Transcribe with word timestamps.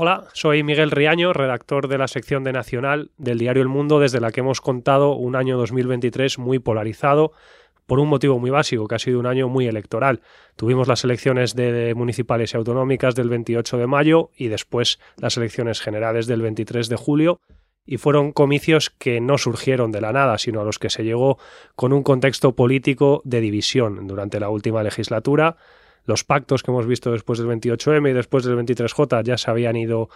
Hola, 0.00 0.28
soy 0.32 0.62
Miguel 0.62 0.92
Riaño, 0.92 1.32
redactor 1.32 1.88
de 1.88 1.98
la 1.98 2.06
sección 2.06 2.44
de 2.44 2.52
Nacional 2.52 3.10
del 3.18 3.36
diario 3.36 3.62
El 3.62 3.68
Mundo, 3.68 3.98
desde 3.98 4.20
la 4.20 4.30
que 4.30 4.42
hemos 4.42 4.60
contado 4.60 5.16
un 5.16 5.34
año 5.34 5.58
2023 5.58 6.38
muy 6.38 6.60
polarizado 6.60 7.32
por 7.84 7.98
un 7.98 8.08
motivo 8.08 8.38
muy 8.38 8.50
básico, 8.50 8.86
que 8.86 8.94
ha 8.94 9.00
sido 9.00 9.18
un 9.18 9.26
año 9.26 9.48
muy 9.48 9.66
electoral. 9.66 10.20
Tuvimos 10.54 10.86
las 10.86 11.02
elecciones 11.02 11.56
de 11.56 11.94
municipales 11.96 12.54
y 12.54 12.56
autonómicas 12.56 13.16
del 13.16 13.28
28 13.28 13.76
de 13.76 13.86
mayo 13.88 14.30
y 14.36 14.46
después 14.46 15.00
las 15.16 15.36
elecciones 15.36 15.80
generales 15.80 16.28
del 16.28 16.42
23 16.42 16.88
de 16.88 16.94
julio 16.94 17.40
y 17.84 17.96
fueron 17.96 18.30
comicios 18.30 18.90
que 18.90 19.20
no 19.20 19.36
surgieron 19.36 19.90
de 19.90 20.00
la 20.00 20.12
nada, 20.12 20.38
sino 20.38 20.60
a 20.60 20.64
los 20.64 20.78
que 20.78 20.90
se 20.90 21.02
llegó 21.02 21.38
con 21.74 21.92
un 21.92 22.04
contexto 22.04 22.54
político 22.54 23.20
de 23.24 23.40
división 23.40 24.06
durante 24.06 24.38
la 24.38 24.48
última 24.48 24.84
legislatura 24.84 25.56
los 26.08 26.24
pactos 26.24 26.62
que 26.62 26.70
hemos 26.70 26.86
visto 26.86 27.12
después 27.12 27.38
del 27.38 27.48
28M 27.48 28.10
y 28.10 28.12
después 28.14 28.42
del 28.42 28.56
23J 28.56 29.22
ya 29.24 29.36
se 29.36 29.50
habían 29.50 29.76
ido 29.76 30.08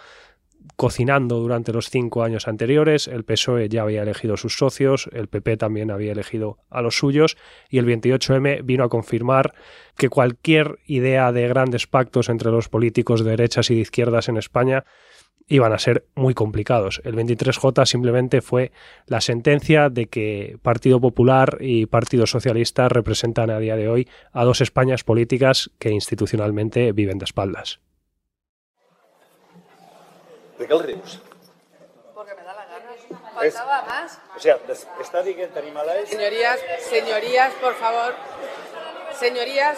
cocinando 0.75 1.39
durante 1.39 1.71
los 1.71 1.91
cinco 1.91 2.23
años 2.23 2.47
anteriores. 2.47 3.07
El 3.07 3.23
PSOE 3.23 3.69
ya 3.69 3.83
había 3.83 4.01
elegido 4.01 4.35
sus 4.35 4.57
socios, 4.57 5.07
el 5.13 5.27
PP 5.27 5.57
también 5.57 5.91
había 5.91 6.13
elegido 6.13 6.57
a 6.71 6.81
los 6.81 6.97
suyos 6.97 7.37
y 7.69 7.77
el 7.77 7.85
28M 7.85 8.63
vino 8.63 8.83
a 8.83 8.89
confirmar 8.89 9.53
que 9.95 10.09
cualquier 10.09 10.79
idea 10.87 11.31
de 11.31 11.47
grandes 11.47 11.85
pactos 11.85 12.27
entre 12.27 12.49
los 12.49 12.69
políticos 12.69 13.23
de 13.23 13.29
derechas 13.29 13.69
y 13.69 13.75
de 13.75 13.81
izquierdas 13.81 14.29
en 14.29 14.37
España 14.37 14.85
iban 15.47 15.73
a 15.73 15.79
ser 15.79 16.05
muy 16.15 16.33
complicados. 16.33 17.01
El 17.03 17.15
23J 17.15 17.85
simplemente 17.85 18.41
fue 18.41 18.71
la 19.05 19.21
sentencia 19.21 19.89
de 19.89 20.07
que 20.07 20.57
Partido 20.61 20.99
Popular 20.99 21.57
y 21.59 21.85
Partido 21.85 22.27
Socialista 22.27 22.89
representan 22.89 23.49
a 23.49 23.59
día 23.59 23.75
de 23.75 23.89
hoy 23.89 24.07
a 24.31 24.43
dos 24.43 24.61
Españas 24.61 25.03
políticas 25.03 25.71
que 25.79 25.89
institucionalmente 25.89 26.91
viven 26.91 27.17
de 27.17 27.25
espaldas. 27.25 27.79
¿De 30.57 30.67
qué 30.67 30.73
rius? 30.81 31.21
Porque 32.13 32.35
me 32.35 32.43
da 32.43 32.53
la 32.53 32.65
gana. 32.65 33.33
Faltaba 33.33 33.85
más. 33.85 34.21
O 34.35 34.39
sea, 34.39 34.57
está 35.01 35.23
dient 35.23 35.55
animales... 35.57 36.09
Señorías, 36.09 36.59
señorías, 36.79 37.53
por 37.55 37.73
favor. 37.75 38.13
Señorías, 39.13 39.77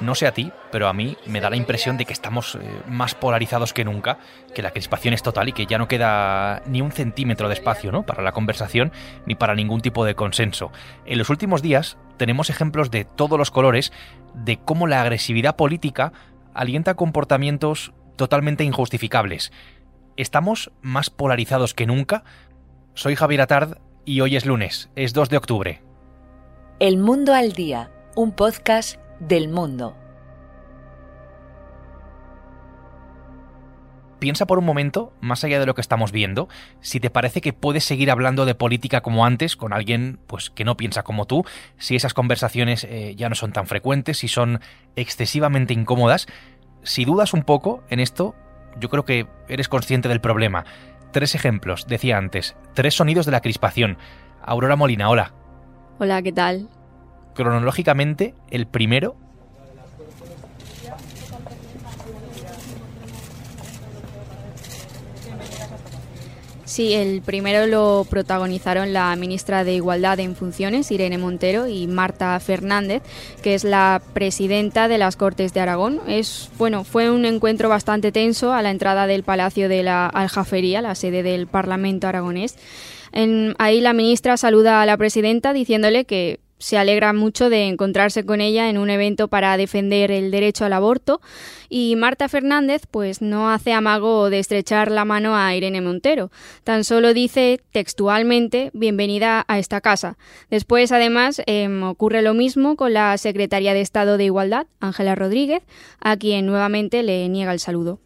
no 0.00 0.14
sé 0.14 0.26
a 0.26 0.32
ti, 0.32 0.52
pero 0.70 0.88
a 0.88 0.92
mí 0.92 1.16
me 1.26 1.40
da 1.40 1.50
la 1.50 1.56
impresión 1.56 1.96
de 1.96 2.04
que 2.04 2.12
estamos 2.12 2.56
eh, 2.56 2.82
más 2.88 3.14
polarizados 3.14 3.72
que 3.72 3.84
nunca, 3.84 4.18
que 4.54 4.62
la 4.62 4.70
crispación 4.70 5.14
es 5.14 5.22
total 5.22 5.48
y 5.48 5.52
que 5.52 5.66
ya 5.66 5.78
no 5.78 5.88
queda 5.88 6.62
ni 6.66 6.80
un 6.80 6.92
centímetro 6.92 7.48
de 7.48 7.54
espacio 7.54 7.92
¿no? 7.92 8.04
para 8.04 8.22
la 8.22 8.32
conversación 8.32 8.92
ni 9.26 9.34
para 9.34 9.54
ningún 9.54 9.80
tipo 9.80 10.04
de 10.04 10.14
consenso. 10.14 10.72
En 11.04 11.18
los 11.18 11.30
últimos 11.30 11.62
días 11.62 11.96
tenemos 12.16 12.50
ejemplos 12.50 12.90
de 12.90 13.04
todos 13.04 13.38
los 13.38 13.50
colores 13.50 13.92
de 14.34 14.58
cómo 14.58 14.86
la 14.86 15.02
agresividad 15.02 15.56
política 15.56 16.12
alienta 16.54 16.94
comportamientos 16.94 17.92
totalmente 18.16 18.64
injustificables. 18.64 19.52
¿Estamos 20.16 20.72
más 20.80 21.10
polarizados 21.10 21.74
que 21.74 21.86
nunca? 21.86 22.24
Soy 22.94 23.14
Javier 23.14 23.42
Atard 23.42 23.78
y 24.04 24.20
hoy 24.20 24.36
es 24.36 24.46
lunes, 24.46 24.90
es 24.96 25.12
2 25.12 25.28
de 25.28 25.36
octubre. 25.36 25.82
El 26.78 26.98
Mundo 26.98 27.34
al 27.34 27.52
Día, 27.52 27.90
un 28.14 28.32
podcast 28.32 28.98
del 29.20 29.48
mundo. 29.48 29.96
Piensa 34.18 34.46
por 34.46 34.58
un 34.58 34.64
momento, 34.64 35.12
más 35.20 35.44
allá 35.44 35.60
de 35.60 35.66
lo 35.66 35.74
que 35.74 35.82
estamos 35.82 36.10
viendo, 36.10 36.48
si 36.80 37.00
te 37.00 37.10
parece 37.10 37.42
que 37.42 37.52
puedes 37.52 37.84
seguir 37.84 38.10
hablando 38.10 38.46
de 38.46 38.54
política 38.54 39.02
como 39.02 39.26
antes 39.26 39.56
con 39.56 39.74
alguien 39.74 40.18
pues 40.26 40.48
que 40.48 40.64
no 40.64 40.76
piensa 40.76 41.02
como 41.02 41.26
tú, 41.26 41.44
si 41.76 41.96
esas 41.96 42.14
conversaciones 42.14 42.84
eh, 42.84 43.14
ya 43.14 43.28
no 43.28 43.34
son 43.34 43.52
tan 43.52 43.66
frecuentes, 43.66 44.18
si 44.18 44.28
son 44.28 44.60
excesivamente 44.96 45.74
incómodas. 45.74 46.26
Si 46.82 47.04
dudas 47.04 47.34
un 47.34 47.42
poco 47.42 47.84
en 47.90 48.00
esto, 48.00 48.34
yo 48.80 48.88
creo 48.88 49.04
que 49.04 49.26
eres 49.48 49.68
consciente 49.68 50.08
del 50.08 50.20
problema. 50.20 50.64
Tres 51.12 51.34
ejemplos, 51.34 51.86
decía 51.86 52.16
antes, 52.16 52.56
tres 52.74 52.94
sonidos 52.94 53.26
de 53.26 53.32
la 53.32 53.42
crispación. 53.42 53.98
Aurora 54.42 54.76
Molina, 54.76 55.10
hola. 55.10 55.34
Hola, 55.98 56.22
¿qué 56.22 56.32
tal? 56.32 56.68
Cronológicamente 57.36 58.34
el 58.50 58.66
primero 58.66 59.16
Sí, 66.76 66.92
el 66.92 67.22
primero 67.22 67.66
lo 67.66 68.06
protagonizaron 68.10 68.92
la 68.92 69.16
ministra 69.16 69.64
de 69.64 69.72
Igualdad 69.72 70.20
en 70.20 70.36
funciones, 70.36 70.90
Irene 70.90 71.16
Montero, 71.16 71.68
y 71.68 71.86
Marta 71.86 72.38
Fernández, 72.38 73.02
que 73.42 73.54
es 73.54 73.64
la 73.64 74.02
presidenta 74.12 74.86
de 74.86 74.98
las 74.98 75.16
Cortes 75.16 75.54
de 75.54 75.60
Aragón. 75.60 76.02
Es 76.06 76.50
bueno, 76.58 76.84
fue 76.84 77.10
un 77.10 77.24
encuentro 77.24 77.70
bastante 77.70 78.12
tenso 78.12 78.52
a 78.52 78.60
la 78.60 78.70
entrada 78.70 79.06
del 79.06 79.22
Palacio 79.22 79.70
de 79.70 79.84
la 79.84 80.06
Aljafería, 80.06 80.82
la 80.82 80.94
sede 80.94 81.22
del 81.22 81.46
Parlamento 81.46 82.08
aragonés. 82.08 82.58
Ahí 83.56 83.80
la 83.80 83.94
ministra 83.94 84.36
saluda 84.36 84.82
a 84.82 84.86
la 84.86 84.98
presidenta 84.98 85.54
diciéndole 85.54 86.04
que 86.04 86.40
se 86.58 86.78
alegra 86.78 87.12
mucho 87.12 87.50
de 87.50 87.68
encontrarse 87.68 88.24
con 88.24 88.40
ella 88.40 88.68
en 88.70 88.78
un 88.78 88.90
evento 88.90 89.28
para 89.28 89.56
defender 89.56 90.10
el 90.10 90.30
derecho 90.30 90.64
al 90.64 90.72
aborto 90.72 91.20
y 91.68 91.96
Marta 91.96 92.28
Fernández 92.28 92.82
pues 92.90 93.20
no 93.22 93.50
hace 93.50 93.72
amago 93.72 94.30
de 94.30 94.38
estrechar 94.38 94.90
la 94.90 95.04
mano 95.04 95.36
a 95.36 95.54
Irene 95.54 95.80
Montero, 95.80 96.30
tan 96.64 96.84
solo 96.84 97.14
dice 97.14 97.60
textualmente 97.72 98.70
bienvenida 98.72 99.44
a 99.48 99.58
esta 99.58 99.80
casa. 99.80 100.16
Después 100.50 100.92
además 100.92 101.42
em, 101.46 101.82
ocurre 101.82 102.22
lo 102.22 102.34
mismo 102.34 102.76
con 102.76 102.92
la 102.92 103.16
secretaria 103.18 103.74
de 103.74 103.80
Estado 103.80 104.16
de 104.16 104.24
Igualdad, 104.24 104.66
Ángela 104.80 105.14
Rodríguez, 105.14 105.62
a 106.00 106.16
quien 106.16 106.46
nuevamente 106.46 107.02
le 107.02 107.28
niega 107.28 107.52
el 107.52 107.60
saludo. 107.60 108.00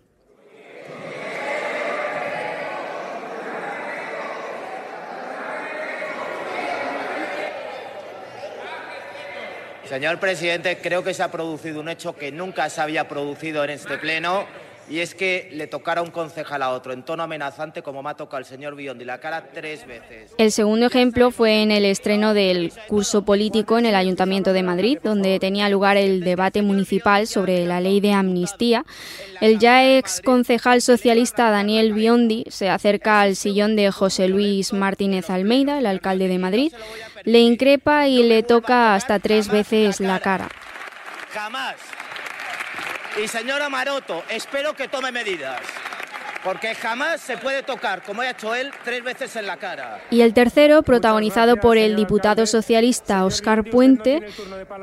Señor 9.90 10.20
presidente, 10.20 10.78
creo 10.80 11.02
que 11.02 11.12
se 11.12 11.24
ha 11.24 11.32
producido 11.32 11.80
un 11.80 11.88
hecho 11.88 12.14
que 12.14 12.30
nunca 12.30 12.70
se 12.70 12.80
había 12.80 13.08
producido 13.08 13.64
en 13.64 13.70
este 13.70 13.98
pleno 13.98 14.46
y 14.90 14.98
es 14.98 15.14
que 15.14 15.48
le 15.52 15.68
tocara 15.68 16.02
un 16.02 16.10
concejal 16.10 16.62
a 16.62 16.70
otro 16.70 16.92
en 16.92 17.04
tono 17.04 17.22
amenazante 17.22 17.80
como 17.80 18.02
me 18.02 18.10
ha 18.10 18.14
tocado 18.14 18.40
el 18.40 18.44
señor 18.44 18.74
Biondi 18.74 19.04
la 19.04 19.20
cara 19.20 19.48
tres 19.54 19.86
veces. 19.86 20.34
El 20.36 20.50
segundo 20.50 20.86
ejemplo 20.86 21.30
fue 21.30 21.62
en 21.62 21.70
el 21.70 21.84
estreno 21.84 22.34
del 22.34 22.72
curso 22.88 23.24
político 23.24 23.78
en 23.78 23.86
el 23.86 23.94
Ayuntamiento 23.94 24.52
de 24.52 24.64
Madrid, 24.64 24.98
donde 25.02 25.38
tenía 25.38 25.68
lugar 25.68 25.96
el 25.96 26.24
debate 26.24 26.62
municipal 26.62 27.28
sobre 27.28 27.64
la 27.66 27.80
ley 27.80 28.00
de 28.00 28.12
amnistía. 28.12 28.84
El 29.40 29.60
ya 29.60 29.96
ex 29.96 30.20
concejal 30.20 30.82
socialista 30.82 31.50
Daniel 31.50 31.92
Biondi 31.92 32.44
se 32.48 32.68
acerca 32.68 33.20
al 33.20 33.36
sillón 33.36 33.76
de 33.76 33.92
José 33.92 34.26
Luis 34.26 34.72
Martínez 34.72 35.30
Almeida, 35.30 35.78
el 35.78 35.86
alcalde 35.86 36.26
de 36.26 36.38
Madrid, 36.38 36.72
le 37.22 37.38
increpa 37.38 38.08
y 38.08 38.24
le 38.24 38.42
toca 38.42 38.96
hasta 38.96 39.20
tres 39.20 39.48
veces 39.48 40.00
la 40.00 40.18
cara. 40.18 40.48
Jamás. 41.32 41.76
Y 43.16 43.26
señora 43.26 43.68
Maroto, 43.68 44.24
espero 44.28 44.74
que 44.74 44.88
tome 44.88 45.10
medidas. 45.10 45.60
Porque 46.44 46.74
jamás 46.74 47.20
se 47.20 47.36
puede 47.36 47.62
tocar, 47.62 48.02
como 48.02 48.22
ha 48.22 48.30
hecho 48.30 48.54
él, 48.54 48.70
tres 48.82 49.04
veces 49.04 49.36
en 49.36 49.46
la 49.46 49.58
cara. 49.58 50.00
Y 50.10 50.22
el 50.22 50.32
tercero, 50.32 50.82
protagonizado 50.82 51.56
por 51.56 51.76
el 51.76 51.96
diputado 51.96 52.46
socialista 52.46 53.24
Oscar 53.26 53.64
Puente, 53.64 54.22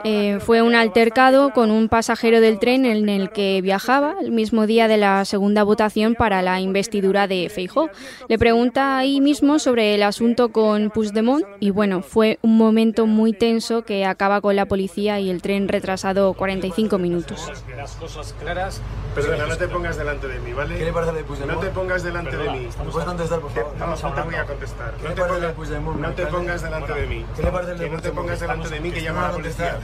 eh, 0.04 0.40
fue 0.40 0.62
un 0.62 0.76
altercado 0.76 1.52
con 1.54 1.72
un 1.72 1.90
pasajero 1.90 2.42
del 2.42 2.60
tren 2.60 2.86
en 2.86 3.10
el 3.10 3.32
que 3.32 3.62
viajaba 3.62 4.16
el 4.22 4.32
mismo 4.32 4.68
día 4.68 4.88
de 4.88 4.98
la 4.98 5.26
segunda 5.26 5.64
votación 5.64 6.14
para 6.14 6.44
la 6.44 6.60
investidura 6.60 7.28
de 7.28 7.50
Feijó. 7.50 7.90
Le 8.30 8.38
pregunta 8.38 8.98
ahí 8.98 9.20
mismo 9.20 9.58
sobre 9.58 9.96
el 9.96 10.04
asunto 10.04 10.50
con 10.50 10.92
Puigdemont 10.92 11.46
y 11.60 11.72
bueno, 11.72 12.04
fue 12.04 12.38
un 12.44 12.58
momento 12.58 13.08
muy 13.08 13.34
tenso 13.34 13.84
que 13.84 14.06
acaba 14.06 14.42
con 14.42 14.56
la 14.56 14.68
policía 14.68 15.20
y 15.20 15.30
el 15.30 15.42
tren 15.42 15.68
retrasado 15.68 16.34
45 16.34 16.98
minutos. 17.00 17.52
Perdona, 19.16 19.48
no 19.48 19.58
te 19.58 19.68
pongas 19.68 19.98
delante 19.98 20.28
de 20.28 20.40
mí, 20.40 20.54
¿vale? 20.54 20.78
¿Qué 20.78 20.86
le 20.86 20.94
parece 20.94 21.14
de 21.14 21.24
no 21.48 21.60
te 21.60 21.70
pongas 21.70 22.04
delante 22.04 22.38
de 22.38 22.50
mí. 22.50 22.70
¿Me 22.78 22.92
puedes 22.92 23.08
contestar, 23.08 23.40
por 23.40 23.52
favor? 23.52 23.74
No, 23.78 23.88
no 23.88 24.14
te 24.14 24.22
voy 24.22 24.36
a 24.36 24.46
contestar. 24.46 24.94
¿Qué 24.94 25.08
no 25.08 25.14
te, 25.14 25.22
pongas, 25.22 26.00
no 26.00 26.14
te 26.14 26.26
pongas 26.28 26.62
delante 26.62 26.94
de 26.94 27.08
mí. 27.08 27.26
¿Qué 27.36 27.44
le 27.44 27.52
parece 27.52 27.76
Que 27.76 27.90
no 27.90 28.02
te 28.02 28.12
pongas 28.12 28.40
delante 28.40 28.70
de 28.70 28.80
mí, 28.80 28.92
que 28.92 29.02
llama 29.02 29.26
a 29.26 29.28
la 29.30 29.34
policía. 29.34 29.80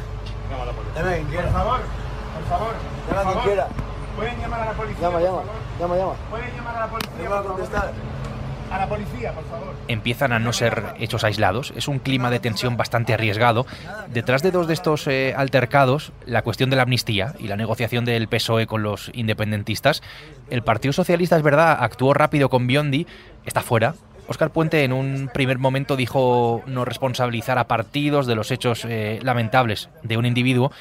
Llama 0.50 0.63
a 0.63 0.65
la 0.65 0.71
policía. 0.74 1.42
Por 1.42 1.51
favor, 1.51 1.80
por 1.80 2.50
favor. 2.50 2.74
Llama 3.10 3.21
a 3.21 3.33
quien 3.33 3.44
quiera. 3.45 3.68
Pueden 4.15 4.39
llamar 4.39 4.62
a 4.62 4.65
la 4.65 4.74
policía. 4.74 5.01
Llama, 5.01 5.21
llama. 5.21 5.42
Llama, 5.80 5.98
llama. 5.98 6.13
Pueden 6.30 6.56
llamar 6.56 6.75
a 6.75 6.80
la 6.81 6.88
policía. 6.88 7.13
¿Me 7.18 7.27
va 7.27 7.39
a 7.39 7.44
contestar? 7.44 7.92
A 8.74 8.80
la 8.80 8.90
policía, 8.90 9.31
por 9.34 9.44
favor. 9.46 9.75
Empiezan 9.88 10.31
a 10.31 10.40
no 10.40 10.52
ser 10.52 10.84
hechos 10.98 11.24
aislados. 11.24 11.72
Es 11.75 11.88
un 11.88 12.00
clima 12.00 12.31
de 12.31 12.40
tensión 12.40 12.75
bastante 12.75 13.14
arriesgado. 13.14 13.68
Detrás 14.08 14.42
de 14.42 14.50
dos 14.50 14.66
de 14.66 14.74
estos 14.74 15.06
eh, 15.06 15.36
altercados, 15.38 16.12
la 16.25 16.42
cuestión 16.42 16.72
de 16.72 16.75
la 16.75 16.81
amnistía 16.81 17.36
y 17.38 17.50
la 17.50 17.56
negociación 17.56 18.04
del 18.04 18.28
PSOE 18.28 18.66
con 18.66 18.81
los 18.81 19.12
independentistas. 19.14 20.02
El 20.50 20.64
Partido 20.64 20.92
Socialista, 20.92 21.38
es 21.38 21.44
verdad, 21.44 21.78
actuó 21.81 22.16
rápido 22.16 22.50
con 22.50 22.66
Biondi, 22.66 23.06
está 23.46 23.62
fuera. 23.62 23.94
Oscar 24.28 24.50
Puente 24.50 24.84
en 24.84 24.92
un 24.92 25.30
primer 25.31 25.60
momento 25.60 25.96
dijo 25.96 26.64
no 26.66 26.84
responsabilizar 26.84 27.60
a 27.60 27.68
partidos 27.68 28.25
de 28.25 28.34
los 28.34 28.50
hechos 28.50 28.86
eh, 28.86 29.20
lamentables 29.22 29.90
de 30.02 30.18
un 30.18 30.25
individuo, 30.25 30.72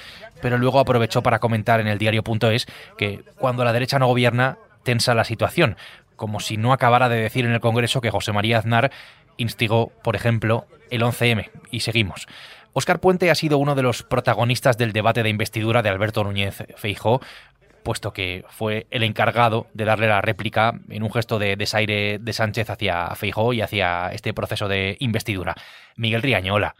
pero 0.40 0.56
luego 0.56 0.80
aprovechó 0.80 1.22
para 1.22 1.40
comentar 1.40 1.78
en 1.78 1.88
el 1.88 1.98
diario.es 1.98 2.66
que 2.96 3.22
cuando 3.36 3.64
la 3.64 3.74
derecha 3.74 3.98
no 3.98 4.06
gobierna, 4.06 4.56
tensa 4.82 5.14
la 5.14 5.24
situación, 5.24 5.76
como 6.16 6.40
si 6.40 6.56
no 6.56 6.72
acabara 6.72 7.08
de 7.08 7.16
decir 7.16 7.44
en 7.44 7.52
el 7.52 7.60
Congreso 7.60 8.00
que 8.00 8.10
José 8.10 8.32
María 8.32 8.58
Aznar 8.58 8.90
instigó, 9.36 9.92
por 10.02 10.16
ejemplo, 10.16 10.66
el 10.90 11.02
11M. 11.02 11.50
Y 11.70 11.80
seguimos. 11.80 12.26
Óscar 12.74 13.00
Puente 13.00 13.30
ha 13.30 13.34
sido 13.34 13.58
uno 13.58 13.74
de 13.74 13.82
los 13.82 14.02
protagonistas 14.02 14.78
del 14.78 14.92
debate 14.92 15.22
de 15.22 15.28
investidura 15.28 15.82
de 15.82 15.90
Alberto 15.90 16.24
Núñez 16.24 16.64
Feijó, 16.76 17.20
puesto 17.82 18.12
que 18.12 18.44
fue 18.48 18.86
el 18.90 19.02
encargado 19.02 19.66
de 19.74 19.84
darle 19.84 20.06
la 20.06 20.22
réplica 20.22 20.80
en 20.88 21.02
un 21.02 21.12
gesto 21.12 21.38
de 21.38 21.56
desaire 21.56 22.18
de 22.18 22.32
Sánchez 22.32 22.70
hacia 22.70 23.14
Feijó 23.14 23.52
y 23.52 23.60
hacia 23.60 24.08
este 24.12 24.32
proceso 24.32 24.68
de 24.68 24.96
investidura. 25.00 25.54
Miguel 25.96 26.22
Riaño, 26.22 26.54
hola. 26.54 26.74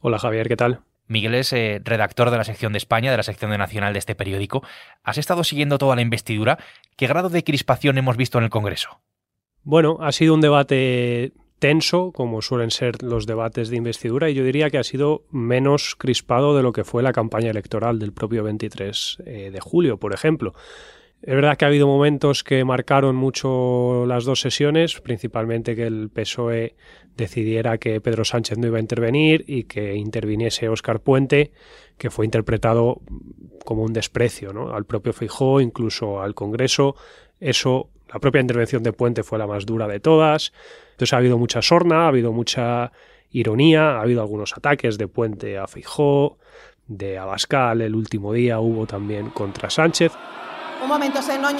Hola 0.00 0.18
Javier, 0.18 0.48
¿qué 0.48 0.56
tal? 0.56 0.80
Miguel 1.10 1.34
es 1.34 1.52
eh, 1.52 1.80
redactor 1.82 2.30
de 2.30 2.36
la 2.36 2.44
sección 2.44 2.72
de 2.72 2.78
España, 2.78 3.10
de 3.10 3.16
la 3.16 3.24
sección 3.24 3.50
de 3.50 3.58
Nacional 3.58 3.92
de 3.92 3.98
este 3.98 4.14
periódico. 4.14 4.62
¿Has 5.02 5.18
estado 5.18 5.42
siguiendo 5.42 5.76
toda 5.76 5.96
la 5.96 6.02
investidura? 6.02 6.58
¿Qué 7.00 7.06
grado 7.06 7.30
de 7.30 7.42
crispación 7.42 7.96
hemos 7.96 8.18
visto 8.18 8.36
en 8.36 8.44
el 8.44 8.50
Congreso? 8.50 9.00
Bueno, 9.62 9.96
ha 10.02 10.12
sido 10.12 10.34
un 10.34 10.42
debate 10.42 11.32
tenso, 11.58 12.12
como 12.12 12.42
suelen 12.42 12.70
ser 12.70 13.02
los 13.02 13.24
debates 13.24 13.70
de 13.70 13.76
investidura, 13.76 14.28
y 14.28 14.34
yo 14.34 14.44
diría 14.44 14.68
que 14.68 14.76
ha 14.76 14.84
sido 14.84 15.24
menos 15.30 15.96
crispado 15.96 16.54
de 16.54 16.62
lo 16.62 16.72
que 16.72 16.84
fue 16.84 17.02
la 17.02 17.14
campaña 17.14 17.48
electoral 17.48 17.98
del 17.98 18.12
propio 18.12 18.44
23 18.44 19.16
eh, 19.24 19.50
de 19.50 19.60
julio, 19.60 19.96
por 19.96 20.12
ejemplo. 20.12 20.52
Es 21.22 21.34
verdad 21.34 21.58
que 21.58 21.66
ha 21.66 21.68
habido 21.68 21.86
momentos 21.86 22.42
que 22.42 22.64
marcaron 22.64 23.14
mucho 23.14 24.06
las 24.06 24.24
dos 24.24 24.40
sesiones, 24.40 24.98
principalmente 25.02 25.76
que 25.76 25.86
el 25.86 26.08
PSOE 26.08 26.76
decidiera 27.14 27.76
que 27.76 28.00
Pedro 28.00 28.24
Sánchez 28.24 28.56
no 28.56 28.68
iba 28.68 28.78
a 28.78 28.80
intervenir 28.80 29.44
y 29.46 29.64
que 29.64 29.94
interviniese 29.96 30.70
Óscar 30.70 31.00
Puente, 31.00 31.52
que 31.98 32.08
fue 32.08 32.24
interpretado 32.24 33.02
como 33.66 33.82
un 33.82 33.92
desprecio 33.92 34.54
¿no? 34.54 34.72
al 34.74 34.86
propio 34.86 35.12
Fijó, 35.12 35.60
incluso 35.60 36.22
al 36.22 36.34
Congreso. 36.34 36.96
Eso, 37.38 37.90
la 38.10 38.18
propia 38.18 38.40
intervención 38.40 38.82
de 38.82 38.94
Puente 38.94 39.22
fue 39.22 39.38
la 39.38 39.46
más 39.46 39.66
dura 39.66 39.86
de 39.86 40.00
todas. 40.00 40.54
Entonces 40.92 41.12
ha 41.12 41.18
habido 41.18 41.36
mucha 41.36 41.60
sorna, 41.60 42.04
ha 42.04 42.08
habido 42.08 42.32
mucha 42.32 42.92
ironía, 43.30 43.98
ha 43.98 44.00
habido 44.00 44.22
algunos 44.22 44.56
ataques 44.56 44.96
de 44.96 45.06
Puente 45.06 45.58
a 45.58 45.66
Fijó, 45.66 46.38
de 46.86 47.18
Abascal, 47.18 47.82
el 47.82 47.94
último 47.94 48.32
día 48.32 48.58
hubo 48.58 48.86
también 48.86 49.28
contra 49.28 49.68
Sánchez. 49.68 50.12
Un 50.82 50.88
momento, 50.88 51.22
señor. 51.22 51.52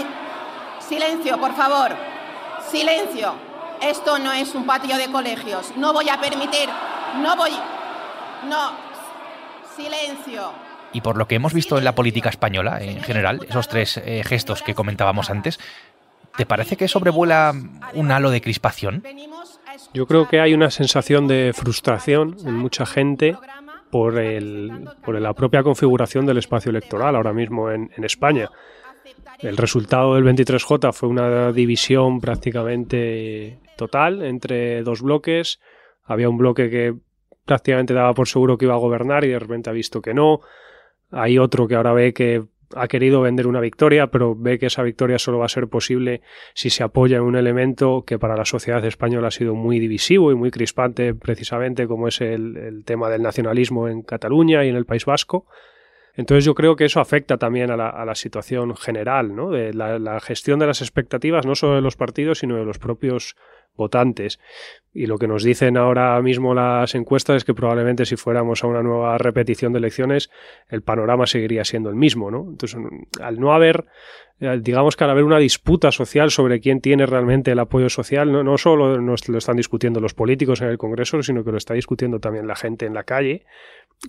Silencio, 0.81 1.38
por 1.38 1.55
favor. 1.55 1.90
Silencio. 2.70 3.34
Esto 3.81 4.19
no 4.19 4.32
es 4.32 4.55
un 4.55 4.67
patio 4.67 4.96
de 4.96 5.11
colegios. 5.11 5.72
No 5.76 5.93
voy 5.93 6.08
a 6.08 6.20
permitir. 6.20 6.69
No 7.22 7.37
voy. 7.37 7.52
No. 8.49 8.72
Silencio. 9.76 10.52
Y 10.93 11.00
por 11.00 11.17
lo 11.17 11.28
que 11.28 11.37
hemos 11.37 11.55
visto 11.55 11.78
en 11.78 11.84
la 11.84 11.94
política 11.94 12.28
española, 12.28 12.81
en 12.81 13.02
general, 13.02 13.46
esos 13.49 13.69
tres 13.69 13.96
eh, 13.99 14.22
gestos 14.25 14.62
que 14.62 14.75
comentábamos 14.75 15.31
antes, 15.31 15.61
¿Te 16.37 16.46
parece 16.46 16.76
que 16.76 16.88
sobrevuela 16.88 17.52
un 17.94 18.11
halo 18.11 18.31
de 18.31 18.40
crispación? 18.40 19.02
Yo 19.93 20.06
creo 20.06 20.28
que 20.28 20.40
hay 20.40 20.55
una 20.55 20.70
sensación 20.70 21.26
de 21.26 21.52
frustración 21.55 22.37
en 22.44 22.55
mucha 22.55 22.87
gente 22.87 23.37
por, 23.90 24.19
el, 24.19 24.88
por 25.05 25.20
la 25.20 25.34
propia 25.34 25.62
configuración 25.62 26.26
del 26.26 26.38
espacio 26.38 26.70
electoral 26.70 27.16
ahora 27.16 27.32
mismo 27.32 27.70
en, 27.70 27.90
en 27.96 28.05
España. 28.05 28.49
El 29.42 29.56
resultado 29.56 30.14
del 30.14 30.25
23J 30.25 30.92
fue 30.92 31.08
una 31.08 31.52
división 31.52 32.20
prácticamente 32.20 33.58
total 33.76 34.22
entre 34.22 34.82
dos 34.82 35.00
bloques. 35.00 35.60
Había 36.04 36.28
un 36.28 36.37
bloque 36.37 36.69
que 36.69 36.94
prácticamente 37.46 37.94
daba 37.94 38.12
por 38.12 38.28
seguro 38.28 38.58
que 38.58 38.66
iba 38.66 38.75
a 38.75 38.78
gobernar 38.78 39.25
y 39.25 39.28
de 39.28 39.38
repente 39.38 39.70
ha 39.70 39.72
visto 39.72 40.02
que 40.02 40.14
no. 40.14 40.40
Hay 41.10 41.38
otro 41.38 41.66
que 41.66 41.75
ahora 41.75 41.92
ve 41.92 42.12
que 42.12 42.44
ha 42.76 42.87
querido 42.87 43.22
vender 43.22 43.46
una 43.46 43.60
victoria, 43.60 44.08
pero 44.08 44.37
ve 44.37 44.58
que 44.58 44.66
esa 44.66 44.82
victoria 44.82 45.19
solo 45.19 45.38
va 45.38 45.46
a 45.46 45.48
ser 45.48 45.69
posible 45.69 46.22
si 46.54 46.70
se 46.70 46.84
apoya 46.84 47.16
en 47.16 47.25
un 47.25 47.37
elemento 47.37 48.04
que 48.06 48.19
para 48.19 48.37
la 48.37 48.44
sociedad 48.44 48.84
española 48.84 49.28
ha 49.28 49.32
sido 49.32 49.54
muy 49.54 49.78
divisivo 49.81 50.31
y 50.31 50.37
muy 50.37 50.50
crispante, 50.50 51.14
precisamente 51.14 51.87
como 51.87 52.08
es 52.08 52.20
el, 52.20 52.84
tema 52.84 53.10
del 53.10 53.22
nacionalismo 53.22 53.88
en 53.88 54.02
Cataluña 54.02 54.64
y 54.64 54.69
en 54.69 54.76
el 54.76 54.87
País 54.87 55.04
Vasco. 55.04 55.46
Entonces 56.14 56.44
yo 56.44 56.54
creo 56.54 56.76
que 56.76 56.84
eso 56.84 57.00
afecta 57.00 57.38
también 57.38 57.70
a 57.70 57.76
la, 57.76 58.14
situación 58.14 58.76
general, 58.76 59.34
¿no? 59.34 59.50
de 59.50 59.72
la, 59.72 59.98
la, 59.98 60.20
gestión 60.20 60.58
de 60.58 60.66
las 60.66 60.80
expectativas, 60.80 61.46
no 61.46 61.54
solo 61.54 61.76
de 61.76 61.80
los 61.80 61.96
partidos, 61.96 62.40
sino 62.40 62.56
de 62.56 62.64
los 62.64 62.78
propios 62.78 63.36
votantes. 63.80 64.38
Y 64.92 65.06
lo 65.06 65.18
que 65.18 65.26
nos 65.26 65.42
dicen 65.42 65.76
ahora 65.76 66.20
mismo 66.20 66.54
las 66.54 66.94
encuestas 66.94 67.38
es 67.38 67.44
que 67.44 67.54
probablemente 67.54 68.04
si 68.04 68.16
fuéramos 68.16 68.62
a 68.62 68.66
una 68.66 68.82
nueva 68.82 69.18
repetición 69.18 69.72
de 69.72 69.78
elecciones, 69.78 70.30
el 70.68 70.82
panorama 70.82 71.26
seguiría 71.26 71.64
siendo 71.64 71.90
el 71.90 71.96
mismo, 71.96 72.30
¿no? 72.30 72.46
Entonces, 72.50 72.78
al 73.20 73.38
no 73.38 73.52
haber, 73.52 73.86
eh, 74.40 74.58
digamos 74.60 74.96
que 74.96 75.04
al 75.04 75.10
haber 75.10 75.24
una 75.24 75.38
disputa 75.38 75.92
social 75.92 76.30
sobre 76.30 76.60
quién 76.60 76.80
tiene 76.80 77.06
realmente 77.06 77.52
el 77.52 77.58
apoyo 77.58 77.88
social, 77.88 78.30
no, 78.32 78.42
no 78.42 78.58
solo 78.58 79.00
nos 79.00 79.28
lo 79.28 79.38
están 79.38 79.56
discutiendo 79.56 80.00
los 80.00 80.14
políticos 80.14 80.60
en 80.60 80.68
el 80.68 80.78
Congreso, 80.78 81.22
sino 81.22 81.44
que 81.44 81.52
lo 81.52 81.58
está 81.58 81.74
discutiendo 81.74 82.18
también 82.18 82.46
la 82.46 82.56
gente 82.56 82.84
en 82.86 82.94
la 82.94 83.04
calle, 83.04 83.44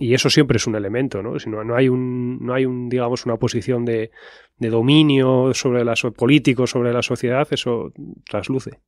y 0.00 0.14
eso 0.14 0.30
siempre 0.30 0.56
es 0.56 0.66
un 0.66 0.74
elemento, 0.74 1.22
¿no? 1.22 1.38
Si 1.38 1.50
no, 1.50 1.62
no 1.64 1.76
hay 1.76 1.88
un, 1.88 2.38
no 2.40 2.54
hay 2.54 2.64
un, 2.64 2.88
digamos, 2.88 3.26
una 3.26 3.36
posición 3.36 3.84
de, 3.84 4.10
de 4.56 4.70
dominio 4.70 5.52
sobre 5.54 5.84
los 5.84 6.02
políticos, 6.16 6.70
sobre 6.70 6.92
la 6.92 7.02
sociedad, 7.02 7.46
eso 7.50 7.92
trasluce. 8.28 8.80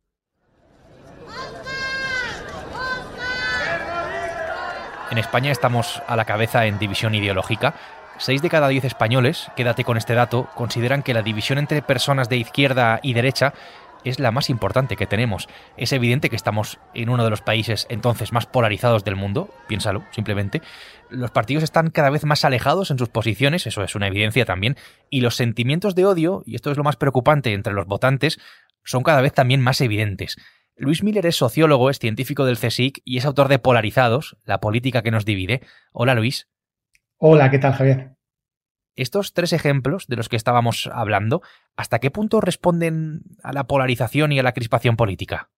En 5.14 5.18
España 5.18 5.52
estamos 5.52 6.02
a 6.08 6.16
la 6.16 6.24
cabeza 6.24 6.66
en 6.66 6.80
división 6.80 7.14
ideológica. 7.14 7.76
Seis 8.18 8.42
de 8.42 8.50
cada 8.50 8.66
diez 8.66 8.82
españoles, 8.84 9.48
quédate 9.54 9.84
con 9.84 9.96
este 9.96 10.14
dato, 10.14 10.48
consideran 10.56 11.04
que 11.04 11.14
la 11.14 11.22
división 11.22 11.58
entre 11.58 11.82
personas 11.82 12.28
de 12.28 12.38
izquierda 12.38 12.98
y 13.00 13.14
derecha 13.14 13.54
es 14.02 14.18
la 14.18 14.32
más 14.32 14.50
importante 14.50 14.96
que 14.96 15.06
tenemos. 15.06 15.48
Es 15.76 15.92
evidente 15.92 16.30
que 16.30 16.34
estamos 16.34 16.80
en 16.94 17.10
uno 17.10 17.22
de 17.22 17.30
los 17.30 17.42
países 17.42 17.86
entonces 17.90 18.32
más 18.32 18.46
polarizados 18.46 19.04
del 19.04 19.14
mundo, 19.14 19.54
piénsalo, 19.68 20.02
simplemente. 20.10 20.62
Los 21.10 21.30
partidos 21.30 21.62
están 21.62 21.90
cada 21.90 22.10
vez 22.10 22.24
más 22.24 22.44
alejados 22.44 22.90
en 22.90 22.98
sus 22.98 23.08
posiciones, 23.08 23.68
eso 23.68 23.84
es 23.84 23.94
una 23.94 24.08
evidencia 24.08 24.44
también, 24.44 24.76
y 25.10 25.20
los 25.20 25.36
sentimientos 25.36 25.94
de 25.94 26.06
odio, 26.06 26.42
y 26.44 26.56
esto 26.56 26.72
es 26.72 26.76
lo 26.76 26.82
más 26.82 26.96
preocupante 26.96 27.52
entre 27.52 27.72
los 27.72 27.86
votantes, 27.86 28.40
son 28.82 29.04
cada 29.04 29.20
vez 29.20 29.32
también 29.32 29.60
más 29.60 29.80
evidentes. 29.80 30.38
Luis 30.76 31.04
Miller 31.04 31.24
es 31.26 31.36
sociólogo, 31.36 31.88
es 31.88 31.98
científico 31.98 32.44
del 32.44 32.58
CSIC 32.58 33.00
y 33.04 33.18
es 33.18 33.24
autor 33.24 33.48
de 33.48 33.60
Polarizados, 33.60 34.36
la 34.44 34.60
política 34.60 35.02
que 35.02 35.12
nos 35.12 35.24
divide. 35.24 35.60
Hola 35.92 36.14
Luis. 36.14 36.48
Hola, 37.18 37.50
¿qué 37.50 37.58
tal 37.58 37.74
Javier? 37.74 38.16
Estos 38.96 39.32
tres 39.32 39.52
ejemplos 39.52 40.06
de 40.08 40.16
los 40.16 40.28
que 40.28 40.36
estábamos 40.36 40.88
hablando, 40.92 41.42
¿hasta 41.76 42.00
qué 42.00 42.10
punto 42.10 42.40
responden 42.40 43.22
a 43.42 43.52
la 43.52 43.64
polarización 43.64 44.32
y 44.32 44.38
a 44.38 44.42
la 44.42 44.52
crispación 44.52 44.96
política? 44.96 45.50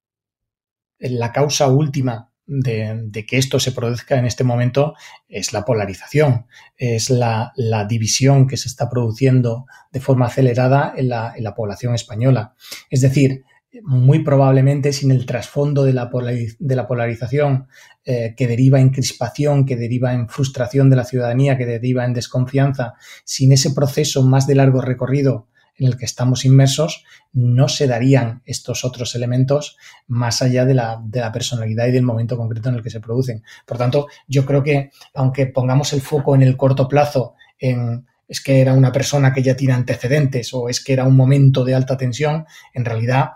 La 0.99 1.33
causa 1.33 1.69
última 1.69 2.33
de, 2.47 3.27
que 3.27 3.39
esto 3.39 3.59
se 3.59 3.73
produzca 3.73 4.19
en 4.19 4.27
este 4.27 4.45
momento 4.45 4.95
es 5.29 5.53
la 5.53 5.65
polarización, 5.65 6.47
es 6.77 7.11
la, 7.11 7.53
división 7.89 8.47
que 8.47 8.57
se 8.57 8.69
está 8.69 8.89
produciendo 8.89 9.67
de 9.93 10.01
forma 10.01 10.27
acelerada 10.27 10.93
en 10.97 11.09
la, 11.09 11.35
en 11.37 11.45
la 11.45 11.55
población 11.55 11.95
española. 11.95 12.55
Es 12.91 13.01
decir, 13.01 13.45
muy 13.83 14.21
probablemente 14.21 14.93
sin 14.93 15.11
el 15.11 15.27
trasfondo 15.27 15.85
de 15.85 15.93
la, 15.93 16.11
de 16.59 16.77
la 16.77 16.87
polarización 16.87 17.69
eh, 18.05 18.35
que 18.37 18.47
deriva 18.47 18.81
en 18.81 18.91
crispación, 18.91 19.67
que 19.67 19.77
deriva 19.77 20.13
en 20.13 20.29
frustración 20.29 20.91
de 20.91 20.97
la 20.97 21.05
ciudadanía, 21.05 21.57
que 21.57 21.67
deriva 21.67 22.05
en 22.05 22.13
desconfianza, 22.13 22.95
sin 23.25 23.53
ese 23.53 23.73
proceso 23.73 24.23
más 24.23 24.47
de 24.47 24.55
largo 24.55 24.81
recorrido 24.81 25.49
en 25.79 25.87
el 25.87 25.99
que 25.99 26.07
estamos 26.07 26.45
inmersos, 26.45 27.05
no 27.33 27.69
se 27.69 27.87
darían 27.87 28.43
estos 28.47 28.85
otros 28.85 29.15
elementos 29.15 29.77
más 30.07 30.41
allá 30.41 30.65
de 30.65 30.73
la, 30.73 31.03
de 31.05 31.21
la 31.21 31.33
personalidad 31.33 31.87
y 31.87 31.93
del 31.93 32.03
momento 32.03 32.37
concreto 32.37 32.71
en 32.71 32.77
el 32.77 32.83
que 32.83 32.91
se 32.91 33.01
producen. 33.01 33.43
Por 33.67 33.77
tanto, 33.77 34.07
yo 34.27 34.47
creo 34.47 34.63
que 34.63 34.91
aunque 35.15 35.47
pongamos 35.47 35.93
el 35.93 36.01
foco 36.01 36.35
en 36.35 36.43
el 36.43 36.57
corto 36.57 36.89
plazo 36.89 37.35
en 37.59 38.07
es 38.29 38.41
que 38.41 38.61
era 38.61 38.73
una 38.73 38.93
persona 38.93 39.33
que 39.33 39.43
ya 39.43 39.57
tiene 39.57 39.75
antecedentes 39.75 40.53
o 40.53 40.69
es 40.69 40.83
que 40.83 40.93
era 40.93 41.05
un 41.05 41.17
momento 41.17 41.65
de 41.65 41.75
alta 41.75 41.97
tensión, 41.97 42.47
en 42.75 42.85
realidad 42.85 43.33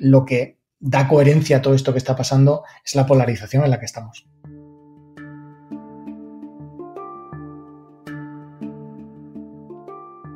lo 0.00 0.24
que 0.24 0.58
da 0.80 1.06
coherencia 1.06 1.58
a 1.58 1.62
todo 1.62 1.74
esto 1.74 1.92
que 1.92 1.98
está 1.98 2.16
pasando 2.16 2.64
es 2.84 2.94
la 2.94 3.06
polarización 3.06 3.64
en 3.64 3.70
la 3.70 3.78
que 3.78 3.86
estamos. 3.86 4.26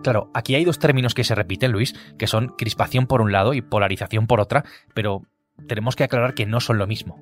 Claro, 0.02 0.30
aquí 0.34 0.54
hay 0.54 0.66
dos 0.66 0.78
términos 0.78 1.14
que 1.14 1.24
se 1.24 1.34
repiten, 1.34 1.72
Luis, 1.72 1.94
que 2.18 2.26
son 2.26 2.48
crispación 2.58 3.06
por 3.06 3.22
un 3.22 3.32
lado 3.32 3.54
y 3.54 3.62
polarización 3.62 4.26
por 4.26 4.38
otra, 4.38 4.64
pero 4.92 5.22
tenemos 5.66 5.96
que 5.96 6.04
aclarar 6.04 6.34
que 6.34 6.44
no 6.44 6.60
son 6.60 6.76
lo 6.76 6.86
mismo. 6.86 7.18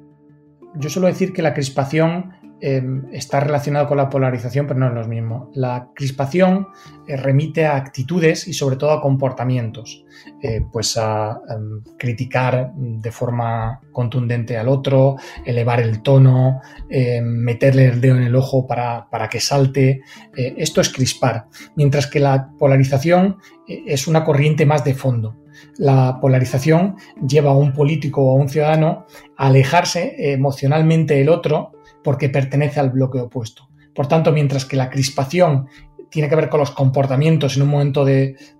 Yo 0.75 0.91
suelo 0.91 1.07
decir 1.07 1.33
que 1.33 1.43
la 1.43 1.55
crispación 1.55 2.33
em, 2.64 3.02
está 3.12 3.40
relacionado 3.40 3.88
con 3.88 3.97
la 3.97 4.09
polarización, 4.09 4.69
pero 4.69 4.78
no 4.78 4.87
es 4.87 4.95
lo 4.95 5.09
mismo. 5.09 5.50
La 5.52 5.88
crispación 5.95 6.69
eh, 7.09 7.16
remite 7.16 7.66
a 7.66 7.76
actitudes 7.76 8.47
y 8.47 8.52
sobre 8.52 8.76
todo 8.76 8.92
a 8.92 9.02
comportamientos, 9.02 10.04
eh, 10.40 10.61
pues 10.71 10.97
a 10.97 11.40
em, 11.50 11.83
criticar 11.99 12.73
de 12.76 13.11
forma 13.11 13.81
contundente 13.90 14.57
al 14.57 14.69
otro, 14.69 15.16
elevar 15.45 15.81
el 15.81 16.02
tono, 16.02 16.61
em, 16.88 17.25
meterle 17.25 17.87
el 17.87 18.00
dedo 18.00 18.16
en 18.16 18.23
el 18.23 18.37
ojo 18.37 18.66
para, 18.66 19.09
para 19.11 19.28
que 19.28 19.40
salte. 19.40 20.02
Eh, 20.37 20.54
esto 20.57 20.81
es 20.81 20.88
crispar, 20.88 21.47
mientras 21.75 22.07
que 22.07 22.21
la 22.21 22.49
polarización 22.59 23.38
es 23.66 24.07
una 24.07 24.25
corriente 24.25 24.66
más 24.66 24.85
de 24.85 24.95
fondo 24.95 25.42
la 25.78 26.19
polarización 26.21 26.97
lleva 27.26 27.52
a 27.52 27.57
un 27.57 27.73
político 27.73 28.23
o 28.23 28.33
a 28.33 28.40
un 28.40 28.49
ciudadano 28.49 29.07
a 29.37 29.47
alejarse 29.47 30.14
emocionalmente 30.33 31.14
del 31.14 31.28
otro 31.28 31.73
porque 32.02 32.28
pertenece 32.28 32.80
al 32.80 32.90
bloque 32.90 33.18
opuesto. 33.18 33.68
Por 33.94 34.06
tanto, 34.06 34.32
mientras 34.32 34.64
que 34.64 34.76
la 34.76 34.90
crispación 34.90 35.68
tiene 36.11 36.28
que 36.28 36.37
ver 36.37 36.50
con 36.50 36.61
los 36.61 36.71
comportamientos 36.71 37.56
en 37.56 37.62
un 37.62 37.68
momento 37.71 38.04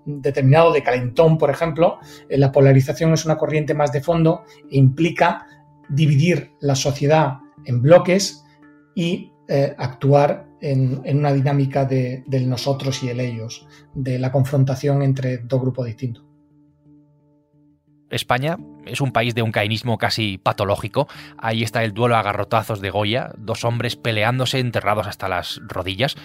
determinado 0.05 0.73
de 0.73 0.83
calentón, 0.83 1.37
por 1.37 1.51
ejemplo, 1.51 1.99
eh, 2.27 2.37
la 2.37 2.51
polarización 2.51 3.13
es 3.13 3.25
una 3.25 3.37
corriente 3.37 3.75
más 3.75 3.91
de 3.91 4.01
fondo 4.01 4.43
e 4.69 4.77
implica 4.77 5.45
dividir 5.87 6.53
la 6.59 6.75
sociedad 6.75 7.37
en 7.65 7.81
bloques 7.81 8.43
y 8.95 9.31
eh, 9.47 9.75
actuar 9.77 10.47
en, 10.61 11.01
una 11.05 11.31
dinámica 11.31 11.85
de, 11.85 12.23
del 12.25 12.49
nosotros 12.49 13.03
y 13.03 13.09
el 13.09 13.19
ellos, 13.19 13.67
de 13.93 14.17
la 14.17 14.31
confrontación 14.31 15.03
entre 15.03 15.37
dos 15.37 15.61
grupos 15.61 15.85
distintos. 15.85 16.32
España 18.13 18.57
es 18.85 19.01
un 19.01 19.11
país 19.11 19.35
de 19.35 19.41
un 19.41 19.51
cainismo 19.51 19.97
casi 19.97 20.37
patológico. 20.37 21.07
Ahí 21.37 21.63
está 21.63 21.83
el 21.83 21.93
duelo 21.93 22.15
a 22.15 22.23
garrotazos 22.23 22.81
de 22.81 22.89
Goya, 22.89 23.31
dos 23.37 23.65
hombres 23.65 23.95
peleándose 23.95 24.59
enterrados 24.59 25.07
hasta 25.07 25.27
las 25.27 25.59
rodillas. 25.67 26.15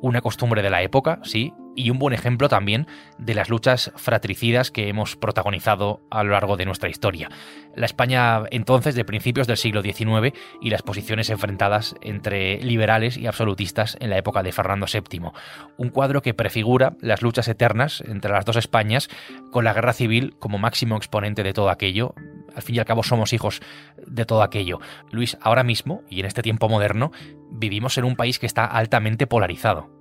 Una 0.00 0.20
costumbre 0.20 0.62
de 0.62 0.70
la 0.70 0.82
época, 0.82 1.20
sí, 1.22 1.52
y 1.76 1.90
un 1.90 1.98
buen 1.98 2.14
ejemplo 2.14 2.48
también 2.48 2.86
de 3.18 3.34
las 3.34 3.48
luchas 3.48 3.92
fratricidas 3.94 4.70
que 4.70 4.88
hemos 4.88 5.14
protagonizado 5.14 6.00
a 6.10 6.24
lo 6.24 6.32
largo 6.32 6.56
de 6.56 6.64
nuestra 6.64 6.88
historia. 6.88 7.28
La 7.76 7.86
España 7.86 8.42
entonces 8.50 8.94
de 8.94 9.04
principios 9.04 9.46
del 9.46 9.58
siglo 9.58 9.82
XIX 9.82 10.36
y 10.60 10.70
las 10.70 10.82
posiciones 10.82 11.30
enfrentadas 11.30 11.94
entre 12.00 12.58
liberales 12.62 13.16
y 13.16 13.26
absolutistas 13.26 13.96
en 14.00 14.10
la 14.10 14.18
época 14.18 14.42
de 14.42 14.52
Fernando 14.52 14.86
VII. 14.92 15.30
Un 15.76 15.90
cuadro 15.90 16.22
que 16.22 16.34
prefigura 16.34 16.96
las 17.00 17.22
luchas 17.22 17.48
eternas 17.48 18.02
entre 18.06 18.32
las 18.32 18.44
dos 18.44 18.56
Españas 18.56 19.08
con 19.52 19.64
la 19.64 19.74
guerra 19.74 19.92
civil 19.92 20.34
como 20.38 20.58
máximo 20.58 20.96
exponente 20.96 21.42
de 21.42 21.52
todo 21.52 21.68
aquello. 21.68 22.14
Al 22.54 22.62
fin 22.62 22.76
y 22.76 22.78
al 22.78 22.86
cabo 22.86 23.02
somos 23.02 23.34
hijos 23.34 23.60
de 24.06 24.24
todo 24.24 24.42
aquello. 24.42 24.80
Luis, 25.10 25.36
ahora 25.42 25.62
mismo, 25.62 26.02
y 26.08 26.20
en 26.20 26.26
este 26.26 26.42
tiempo 26.42 26.68
moderno, 26.68 27.12
vivimos 27.50 27.98
en 27.98 28.04
un 28.04 28.16
país 28.16 28.38
que 28.38 28.46
está 28.46 28.64
altamente 28.64 29.26
polarizado. 29.26 29.95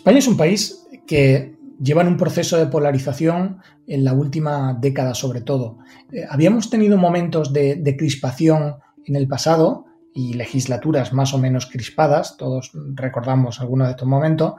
España 0.00 0.20
es 0.20 0.28
un 0.28 0.38
país 0.38 0.86
que 1.06 1.56
lleva 1.78 2.00
en 2.00 2.08
un 2.08 2.16
proceso 2.16 2.56
de 2.56 2.68
polarización 2.68 3.58
en 3.86 4.02
la 4.02 4.14
última 4.14 4.72
década 4.72 5.12
sobre 5.12 5.42
todo. 5.42 5.76
Eh, 6.10 6.24
habíamos 6.26 6.70
tenido 6.70 6.96
momentos 6.96 7.52
de, 7.52 7.94
crispación 7.98 8.76
en 9.04 9.16
el 9.16 9.28
pasado 9.28 9.84
y 10.14 10.32
legislaturas 10.32 11.12
más 11.12 11.34
o 11.34 11.38
menos 11.38 11.66
crispadas, 11.66 12.38
todos 12.38 12.72
recordamos 12.94 13.60
algunos 13.60 13.88
de 13.88 13.90
estos 13.90 14.08
momentos, 14.08 14.54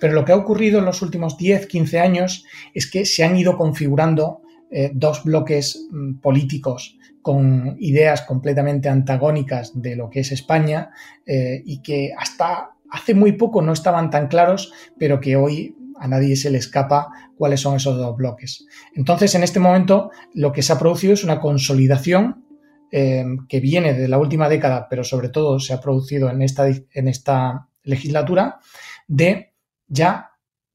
pero 0.00 0.14
lo 0.14 0.24
que 0.24 0.32
ha 0.32 0.36
ocurrido 0.36 0.78
en 0.78 0.86
los 0.86 1.02
últimos 1.02 1.36
10, 1.36 1.66
15 1.66 2.00
años 2.00 2.46
es 2.72 2.90
que 2.90 3.04
se 3.04 3.22
han 3.22 3.36
ido 3.36 3.58
configurando 3.58 4.40
eh, 4.70 4.92
dos 4.94 5.24
bloques 5.24 5.88
mm, 5.90 6.20
políticos 6.20 6.96
con 7.20 7.76
ideas 7.80 8.22
completamente 8.22 8.88
antagónicas 8.88 9.78
de 9.78 9.94
lo 9.94 10.08
que 10.08 10.20
es 10.20 10.32
España 10.32 10.88
eh, 11.26 11.60
y 11.66 11.82
que 11.82 12.14
hasta 12.16 12.75
hace 12.90 13.14
muy 13.14 13.32
poco 13.32 13.62
no 13.62 13.72
estaban 13.72 14.10
tan 14.10 14.28
claros, 14.28 14.72
pero 14.98 15.20
que 15.20 15.36
hoy 15.36 15.76
a 15.98 16.08
nadie 16.08 16.36
se 16.36 16.50
le 16.50 16.58
escapa 16.58 17.08
cuáles 17.36 17.60
son 17.60 17.76
esos 17.76 17.96
dos 17.96 18.16
bloques. 18.16 18.66
Entonces, 18.94 19.34
en 19.34 19.42
este 19.42 19.60
momento, 19.60 20.10
lo 20.34 20.52
que 20.52 20.62
se 20.62 20.72
ha 20.72 20.78
producido 20.78 21.14
es 21.14 21.24
una 21.24 21.40
consolidación 21.40 22.44
eh, 22.92 23.24
que 23.48 23.60
viene 23.60 23.94
de 23.94 24.08
la 24.08 24.18
última 24.18 24.48
década, 24.48 24.86
pero 24.88 25.04
sobre 25.04 25.28
todo 25.28 25.58
se 25.58 25.72
ha 25.72 25.80
producido 25.80 26.30
en 26.30 26.42
esta, 26.42 27.68
legislatura, 27.82 28.58
de 29.06 29.54
ya 29.86 30.32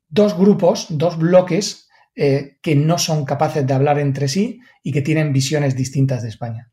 dos 0.08 0.38
grupos, 0.38 0.88
dos 0.89 1.18
bloques 1.18 1.89
eh, 2.15 2.58
que 2.62 2.75
no 2.75 2.98
son 2.98 3.25
capaces 3.25 3.68
de 3.68 3.74
hablar 3.74 4.00
entre 4.00 4.30
sí 4.30 4.62
y 4.82 4.91
que 4.94 5.01
tienen 5.01 5.34
visiones 5.34 5.75
distintas 5.75 6.24
de 6.24 6.30
España. 6.30 6.72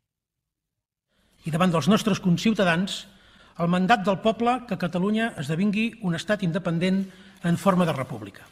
Y 1.45 1.51
davant 1.51 1.71
dels 1.71 1.87
nostres 1.87 2.19
conciutadans, 2.19 3.07
el 3.59 3.67
mandat 3.67 4.05
del 4.07 4.21
poble 4.23 4.61
que 4.67 4.77
Catalunya 4.79 5.33
esdevingui 5.37 5.99
un 6.07 6.15
estat 6.15 6.43
independent 6.47 7.03
en 7.43 7.57
forma 7.57 7.85
de 7.85 7.93
república. 7.93 8.47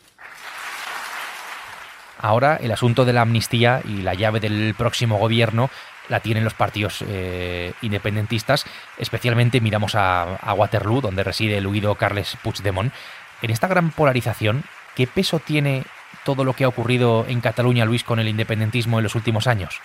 Ahora 2.19 2.57
el 2.57 2.71
asunto 2.71 3.05
de 3.05 3.13
la 3.13 3.21
amnistía 3.21 3.81
y 3.85 4.01
la 4.01 4.13
llave 4.13 4.39
del 4.39 4.75
próximo 4.75 5.17
gobierno 5.17 5.69
la 6.09 6.19
tienen 6.19 6.43
los 6.43 6.53
partidos 6.53 7.03
eh, 7.07 7.73
independentistas, 7.81 8.65
especialmente 8.97 9.61
miramos 9.61 9.95
a, 9.95 10.35
a, 10.35 10.53
Waterloo, 10.53 11.01
donde 11.01 11.23
reside 11.23 11.57
el 11.57 11.67
huido 11.67 11.95
Carles 11.95 12.37
Puigdemont. 12.41 12.93
En 13.41 13.51
esta 13.51 13.67
gran 13.67 13.91
polarización, 13.91 14.63
¿qué 14.95 15.05
peso 15.05 15.39
tiene 15.39 15.83
todo 16.23 16.43
lo 16.43 16.53
que 16.53 16.63
ha 16.63 16.69
ocurrido 16.69 17.25
en 17.27 17.41
Cataluña, 17.41 17.85
Luis, 17.85 18.03
con 18.03 18.19
el 18.19 18.29
independentismo 18.29 18.99
en 18.99 19.03
los 19.03 19.15
últimos 19.15 19.47
años? 19.47 19.81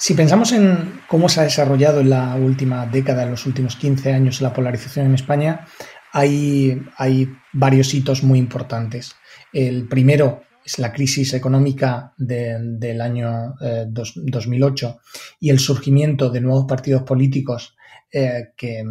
Si 0.00 0.14
pensamos 0.14 0.52
en 0.52 1.02
cómo 1.08 1.28
se 1.28 1.40
ha 1.40 1.44
desarrollado 1.44 2.00
en 2.00 2.08
la 2.08 2.34
última 2.34 2.86
década, 2.86 3.24
en 3.24 3.32
los 3.32 3.44
últimos 3.44 3.76
15 3.76 4.14
años, 4.14 4.40
la 4.40 4.54
polarización 4.54 5.04
en 5.04 5.14
España, 5.14 5.66
hay, 6.10 6.80
varios 7.52 7.92
hitos 7.92 8.22
muy 8.22 8.38
importantes. 8.38 9.14
El 9.52 9.88
primero 9.88 10.40
es 10.64 10.78
la 10.78 10.94
crisis 10.94 11.34
económica 11.34 12.14
del 12.16 13.02
año 13.02 13.56
2008 13.88 14.88
eh, 14.88 15.06
y 15.38 15.50
el 15.50 15.58
surgimiento 15.58 16.30
de 16.30 16.40
nuevos 16.40 16.64
partidos 16.66 17.02
políticos 17.02 17.76
eh, 18.10 18.52
que 18.56 18.82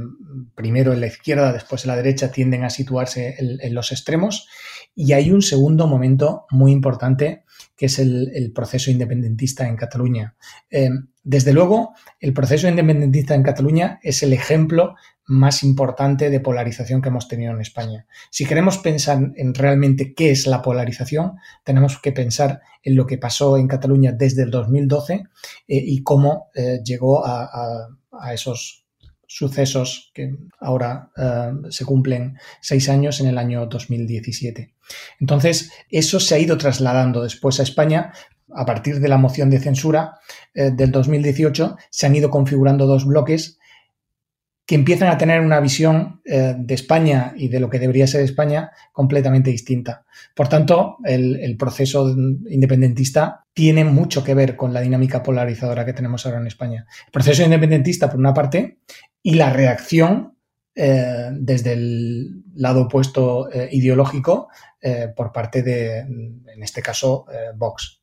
primero 0.54 0.94
en 0.94 1.01
la 1.01 1.08
izquierda, 1.08 1.51
después 1.51 1.86
en 1.86 1.88
la 1.88 1.96
derecha 1.96 2.32
tienden 2.32 2.66
a 2.66 2.70
situarse 2.70 3.36
en 3.39 3.74
los 3.74 3.92
extremos. 3.92 4.48
Y 4.96 5.13
hay 5.13 5.31
un 5.31 5.41
segundo 5.41 5.88
momento 5.88 6.46
muy 6.51 6.72
importante 6.72 7.43
que 7.75 7.86
es 7.86 8.00
el, 8.00 8.51
proceso 8.53 8.91
independentista 8.91 9.67
en 9.67 9.77
Cataluña. 9.77 10.36
Eh, 10.69 10.89
desde 11.24 11.53
luego, 11.53 11.93
el 12.19 12.34
proceso 12.34 12.67
independentista 12.67 13.36
en 13.36 13.43
Cataluña 13.43 14.00
es 14.03 14.24
el 14.24 14.34
ejemplo 14.34 14.96
más 15.29 15.63
importante 15.63 16.31
de 16.31 16.39
polarización 16.39 17.01
que 17.01 17.10
hemos 17.10 17.27
tenido 17.27 17.53
en 17.53 17.62
España. 17.62 18.08
Si 18.31 18.46
queremos 18.46 18.79
pensar 18.79 19.31
en 19.36 19.53
realmente 19.53 20.15
qué 20.15 20.31
es 20.31 20.48
la 20.48 20.62
polarización, 20.62 21.34
tenemos 21.63 22.01
que 22.01 22.12
pensar 22.12 22.62
en 22.81 22.96
lo 22.96 23.05
que 23.05 23.19
pasó 23.19 23.58
en 23.58 23.67
Cataluña 23.67 24.12
desde 24.12 24.41
el 24.41 24.50
2012 24.50 25.13
eh, 25.13 25.24
y 25.67 26.01
cómo 26.01 26.50
eh, 26.55 26.79
llegó 26.84 27.24
a, 27.25 27.88
esos 28.34 28.86
sucesos 29.32 30.12
que 30.14 30.36
ahora 30.60 31.12
se 31.70 31.86
cumplen 31.86 32.38
seis 32.62 32.90
años 32.90 33.22
en 33.22 33.28
el 33.28 33.38
año 33.38 33.68
2017. 33.68 34.74
Entonces, 35.20 35.72
eso 35.90 36.20
se 36.20 36.36
ha 36.36 36.40
ido 36.40 36.58
trasladando 36.58 37.24
después 37.24 37.60
a 37.60 37.64
España. 37.64 38.12
A 38.56 38.66
partir 38.66 39.00
de 39.00 39.08
la 39.08 39.18
moción 39.18 39.52
de 39.52 39.60
censura 39.60 40.16
eh, 40.56 40.72
del 40.72 40.92
2018, 40.92 41.78
se 41.92 42.06
han 42.08 42.16
ido 42.16 42.32
configurando 42.32 42.88
dos 42.88 43.06
bloques 43.06 43.60
que 44.66 44.76
empiezan 44.76 45.10
a 45.10 45.18
tener 45.18 45.42
una 45.42 45.60
visión 45.60 46.22
eh, 46.26 46.56
de 46.58 46.74
España 46.76 47.34
y 47.36 47.48
de 47.50 47.60
lo 47.60 47.70
que 47.70 47.80
debería 47.80 48.06
ser 48.06 48.22
España 48.22 48.72
completamente 48.92 49.50
distinta. 49.50 50.06
Por 50.36 50.48
tanto, 50.48 50.98
el, 51.04 51.56
proceso 51.58 52.08
independentista 52.08 53.46
tiene 53.54 53.84
mucho 53.84 54.24
que 54.24 54.36
ver 54.36 54.56
con 54.56 54.72
la 54.72 54.82
dinámica 54.82 55.24
polarizadora 55.24 55.86
que 55.86 55.94
tenemos 55.94 56.26
ahora 56.26 56.40
en 56.40 56.46
España. 56.48 56.86
El 57.08 57.12
proceso 57.12 57.44
independentista, 57.44 58.10
por 58.10 58.20
una 58.20 58.34
parte, 58.34 58.78
y 59.22 59.36
la 59.36 59.52
reacción 59.52 60.38
eh, 60.76 61.30
desde 61.34 61.74
el 61.74 62.44
lado 62.56 62.84
opuesto 62.84 63.50
ideológico 63.72 64.50
eh, 64.82 65.12
por 65.14 65.34
parte 65.34 65.62
de, 65.62 66.00
en 66.00 66.64
este 66.64 66.82
caso, 66.82 67.26
eh, 67.32 67.52
Vox. 67.56 67.99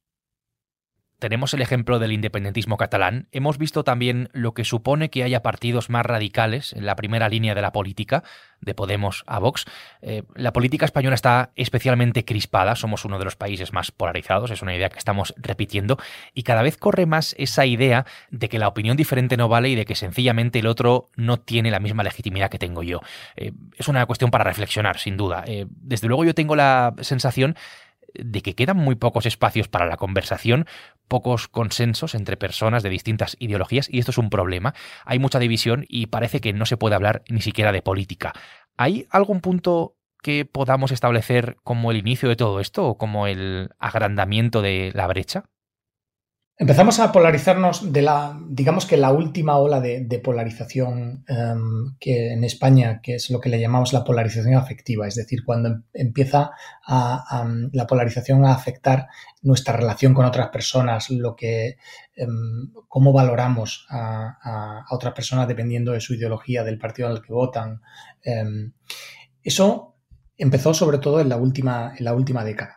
Tenemos 1.19 1.55
el 1.55 1.63
ejemplo 1.63 1.99
del 1.99 2.13
independentismo 2.13 2.77
catalán. 2.77 3.27
Hemos 3.33 3.57
visto 3.57 3.85
también 3.85 4.29
lo 4.33 4.53
que 4.53 4.65
supone 4.65 5.09
que 5.09 5.23
haya 5.23 5.43
partidos 5.43 5.89
más 5.89 6.05
radicales 6.05 6.75
en 6.75 6.85
la 6.85 6.95
primera 6.95 7.31
línea 7.31 7.55
de 7.55 7.63
la 7.63 7.73
política, 7.73 8.23
de 8.61 8.75
Podemos 8.75 9.25
a 9.27 9.39
Vox. 9.39 9.65
Eh, 10.03 10.25
la 10.35 10.53
política 10.53 10.85
española 10.85 11.15
está 11.15 11.53
especialmente 11.57 12.27
crispada, 12.27 12.77
somos 12.77 13.07
uno 13.07 13.19
de 13.19 13.25
los 13.25 13.35
países 13.35 13.73
más 13.73 13.93
polarizados, 13.93 14.51
es 14.51 14.61
una 14.61 14.75
idea 14.75 14.91
que 14.91 14.99
estamos 14.99 15.33
repitiendo, 15.39 15.99
y 16.35 16.43
cada 16.43 16.61
vez 16.61 16.77
corre 16.77 17.07
más 17.07 17.35
esa 17.39 17.65
idea 17.65 18.05
de 18.31 18.51
que 18.51 18.59
la 18.59 18.69
opinión 18.69 18.99
diferente 18.99 19.39
no 19.39 19.49
vale 19.49 19.71
y 19.71 19.75
de 19.75 19.87
que 19.87 19.95
sencillamente 19.95 20.59
el 20.59 20.67
otro 20.67 21.09
no 21.17 21.39
tiene 21.39 21.71
la 21.71 21.81
misma 21.81 22.03
legitimidad 22.03 22.51
que 22.51 22.59
tengo 22.59 22.83
yo. 22.83 23.01
es 23.37 23.89
una 23.89 24.05
cuestión 24.05 24.31
para 24.31 24.45
reflexionar, 24.45 24.99
sin 24.99 25.17
duda. 25.17 25.45
desde 25.69 26.09
luego 26.09 26.25
yo 26.25 26.35
tengo 26.35 26.57
la 26.57 26.95
sensación 27.01 27.57
de 28.15 28.43
que 28.43 28.55
quedan 28.55 28.77
muy 28.77 28.95
pocos 28.95 29.27
espacios 29.27 29.69
para 29.69 29.87
la 29.87 29.97
conversación, 29.97 30.67
pocos 31.09 31.49
consensos 31.49 32.15
entre 32.15 32.37
personas 32.37 32.83
de 32.83 32.91
distintas 32.91 33.37
ideologías 33.39 33.89
y 33.91 33.99
esto 33.99 34.11
es 34.11 34.19
un 34.19 34.31
problema. 34.31 34.75
Hay 35.05 35.19
mucha 35.19 35.39
división 35.39 35.85
y 35.89 36.07
parece 36.07 36.41
que 36.41 36.53
no 36.53 36.67
se 36.67 36.77
puede 36.77 36.95
hablar 36.95 37.23
ni 37.29 37.41
siquiera 37.41 37.73
de 37.73 37.83
política. 37.83 38.33
¿Hay 38.77 39.07
algún 39.11 39.41
punto 39.41 39.97
que 40.23 40.45
podamos 40.45 40.93
establecer 40.93 41.57
como 41.63 41.91
el 41.91 41.99
inicio 41.99 42.29
de 42.29 42.37
todo 42.37 42.61
esto 42.61 42.85
o 42.87 42.99
como 42.99 43.27
el 43.27 43.71
agrandamiento 43.79 44.63
de 44.63 44.91
la 44.95 45.07
brecha? 45.07 45.45
Empezamos 46.59 47.01
a 47.01 47.13
polarizarnos 47.13 47.93
de 47.93 48.01
la, 48.01 48.41
digamos 48.49 48.87
que 48.87 48.97
la 48.97 49.13
última 49.13 49.59
ola 49.59 49.79
de, 49.79 50.21
polarización 50.25 51.23
em, 51.29 51.95
que 52.01 52.33
en 52.33 52.45
España, 52.45 53.03
que 53.03 53.17
es 53.17 53.29
lo 53.29 53.43
que 53.43 53.51
le 53.51 53.61
llamamos 53.61 53.93
la 53.93 54.05
polarización 54.05 54.55
afectiva, 54.55 55.07
es 55.07 55.17
decir, 55.17 55.45
cuando 55.45 55.69
em, 55.69 55.83
empieza 55.93 56.53
a, 56.87 57.47
la 57.73 57.87
polarización 57.87 58.47
a 58.47 58.55
afectar 58.55 59.09
nuestra 59.43 59.77
relación 59.77 60.15
con 60.15 60.25
otras 60.25 60.49
personas, 60.49 61.11
lo 61.11 61.37
que, 61.37 61.77
em, 62.15 62.73
cómo 62.89 63.13
valoramos 63.13 63.87
a, 63.91 64.87
otras 64.91 65.13
personas 65.13 65.49
dependiendo 65.49 65.93
de 65.93 66.01
su 66.01 66.15
ideología, 66.15 66.65
del 66.65 66.79
partido 66.79 67.11
el 67.11 67.21
que 67.21 67.35
votan. 67.35 67.83
eso 69.43 69.95
empezó 70.39 70.73
sobre 70.73 70.99
todo 70.99 71.21
en 71.21 71.29
la 71.29 71.37
última, 71.37 71.93
en 71.99 72.05
la 72.05 72.15
última 72.15 72.45
década. 72.45 72.76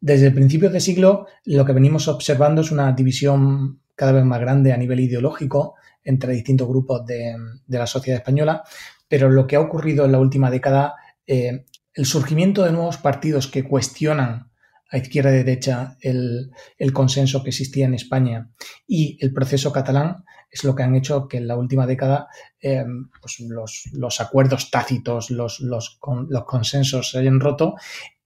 Desde 0.00 0.30
principios 0.30 0.72
de 0.72 0.80
siglo 0.80 1.26
lo 1.44 1.64
que 1.64 1.72
venimos 1.72 2.08
observando 2.08 2.60
es 2.60 2.70
una 2.70 2.92
división 2.92 3.80
cada 3.94 4.12
vez 4.12 4.24
más 4.24 4.40
grande 4.40 4.72
a 4.72 4.76
nivel 4.76 5.00
ideológico 5.00 5.74
entre 6.04 6.32
distintos 6.32 6.68
grupos 6.68 7.04
de, 7.04 7.34
la 7.66 7.86
sociedad 7.86 8.18
española, 8.18 8.62
pero 9.08 9.28
lo 9.28 9.46
que 9.46 9.56
ha 9.56 9.60
ocurrido 9.60 10.04
en 10.04 10.12
la 10.12 10.20
última 10.20 10.50
década, 10.50 10.94
eh, 11.26 11.66
el 11.92 12.06
surgimiento 12.06 12.64
de 12.64 12.72
nuevos 12.72 12.96
partidos 12.98 13.48
que 13.48 13.64
cuestionan 13.64 14.50
a 14.90 14.96
izquierda 14.96 15.30
y 15.30 15.38
derecha 15.38 15.96
el, 16.00 16.52
consenso 16.94 17.42
que 17.42 17.50
existía 17.50 17.84
en 17.84 17.94
España 17.94 18.50
y 18.86 19.18
el 19.20 19.34
proceso 19.34 19.72
catalán 19.72 20.24
es 20.50 20.64
lo 20.64 20.74
que 20.74 20.82
han 20.82 20.94
hecho 20.94 21.28
que 21.28 21.36
en 21.36 21.46
la 21.46 21.56
última 21.56 21.86
década 21.86 22.28
eh, 22.60 22.86
pues 23.20 23.40
los, 23.40 24.20
acuerdos 24.20 24.70
tácitos, 24.70 25.30
los, 25.30 25.60
los, 25.60 25.98
los, 26.00 26.44
consensos 26.46 27.10
se 27.10 27.18
hayan 27.18 27.40
roto 27.40 27.74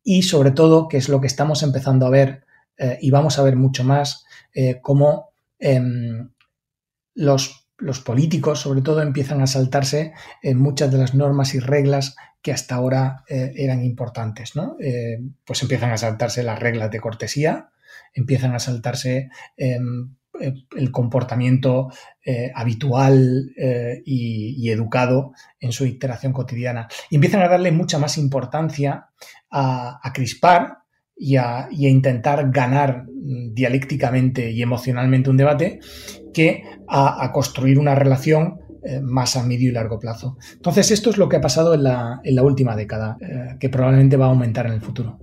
y 0.03 0.23
sobre 0.23 0.51
todo, 0.51 0.89
que 0.89 0.97
es 0.97 1.09
lo 1.09 1.21
que 1.21 1.27
estamos 1.27 1.63
empezando 1.63 2.07
a 2.07 2.11
ver 2.11 2.45
eh, 2.77 2.99
y 3.01 3.11
vamos 3.11 3.39
a 3.39 3.43
ver 3.43 3.57
mucho 3.57 3.85
más, 3.85 4.25
eh, 4.55 4.81
cómo 4.83 5.31
em, 5.59 6.31
los, 7.15 7.69
los, 7.79 8.01
políticos 8.01 8.61
sobre 8.61 8.83
todo 8.83 9.03
empiezan 9.03 9.41
a 9.41 9.47
saltarse 9.47 10.13
en 10.43 10.59
muchas 10.59 10.91
de 10.91 10.99
las 10.99 11.15
normas 11.15 11.55
y 11.55 11.61
reglas 11.61 12.17
que 12.41 12.53
hasta 12.53 12.75
ahora 12.75 13.25
eh, 13.29 13.53
eran 13.57 13.85
importantes. 13.85 14.57
¿no? 14.57 14.77
pues 15.45 15.63
empiezan 15.63 15.93
a 15.93 15.99
saltarse 15.99 16.43
las 16.43 16.59
reglas 16.59 16.91
de 16.91 17.01
cortesía, 17.01 17.71
empiezan 18.15 18.55
a 18.55 18.59
saltarse 18.59 19.31
em, 19.57 20.17
el 20.41 20.91
comportamiento 20.91 21.89
habitual 22.55 23.53
y, 24.05 24.71
educado 24.71 25.33
en 25.61 25.73
su 25.73 25.85
interacción 25.87 26.33
cotidiana. 26.33 26.89
Y 27.11 27.17
empiezan 27.17 27.43
a 27.43 27.49
darle 27.49 27.73
mucha 27.73 27.99
más 27.99 28.19
importancia 28.19 29.09
a, 29.51 30.13
crispar 30.15 30.79
y 31.17 31.37
a, 31.37 31.69
intentar 31.71 32.51
ganar 32.51 33.05
dialécticamente 33.09 34.51
y 34.51 34.63
emocionalmente 34.63 35.31
un 35.31 35.37
debate 35.37 35.81
que 36.33 36.65
a, 36.89 37.31
construir 37.33 37.79
una 37.79 37.95
relación 37.95 38.59
eh, 38.85 39.01
más 39.01 39.37
a 39.37 39.45
medio 39.45 39.71
y 39.71 39.73
largo 39.73 39.99
plazo. 39.99 40.37
Entonces, 40.55 40.91
esto 40.91 41.11
es 41.11 41.19
lo 41.19 41.29
que 41.29 41.37
ha 41.37 41.41
pasado 41.41 41.75
en 41.75 41.85
la, 41.85 42.43
última 42.43 42.75
década, 42.75 43.17
eh, 43.21 43.57
que 43.61 43.69
probablemente 43.69 44.17
va 44.17 44.27
a 44.27 44.31
aumentar 44.31 44.67
en 44.67 44.73
el 44.73 44.81
futuro. 44.81 45.21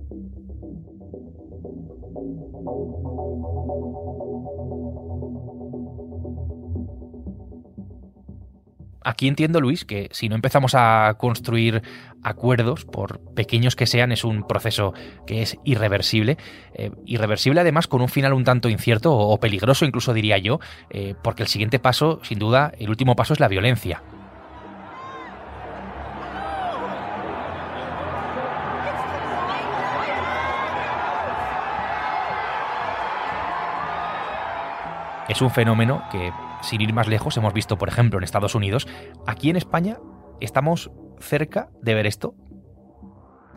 Aquí 9.02 9.28
entiendo, 9.28 9.60
Luis, 9.60 9.84
que 9.84 10.08
si 10.12 10.28
no 10.28 10.34
empezamos 10.34 10.74
a 10.74 11.14
construir 11.18 11.82
acuerdos, 12.22 12.84
por 12.84 13.20
pequeños 13.34 13.74
que 13.74 13.86
sean, 13.86 14.12
es 14.12 14.24
un 14.24 14.46
proceso 14.46 14.92
que 15.26 15.40
es 15.40 15.56
irreversible. 15.64 16.36
Eh, 16.74 16.90
irreversible 17.06 17.60
además 17.60 17.86
con 17.86 18.02
un 18.02 18.08
final 18.08 18.34
un 18.34 18.44
tanto 18.44 18.68
incierto 18.68 19.16
o, 19.16 19.40
peligroso, 19.40 19.86
incluso 19.86 20.12
diría 20.12 20.36
yo, 20.36 20.60
eh, 20.90 21.14
porque 21.22 21.42
el 21.42 21.48
siguiente 21.48 21.78
paso, 21.78 22.20
sin 22.22 22.38
duda, 22.38 22.72
el 22.78 22.90
último 22.90 23.16
paso 23.16 23.32
es 23.32 23.40
la 23.40 23.48
violencia. 23.48 24.02
Es 35.28 35.40
un 35.40 35.50
fenómeno 35.50 36.02
que 36.10 36.32
sin 36.62 36.80
ir 36.80 36.92
más 36.92 37.08
lejos, 37.08 37.36
hemos 37.36 37.52
visto, 37.52 37.78
por 37.78 37.88
ejemplo, 37.88 38.18
en 38.18 38.24
Estados 38.24 38.54
Unidos. 38.54 38.86
Aquí 39.26 39.50
en 39.50 39.56
España 39.56 39.98
estamos 40.40 40.90
cerca 41.20 41.68
de 41.82 41.94
ver 41.94 42.06
esto. 42.06 42.34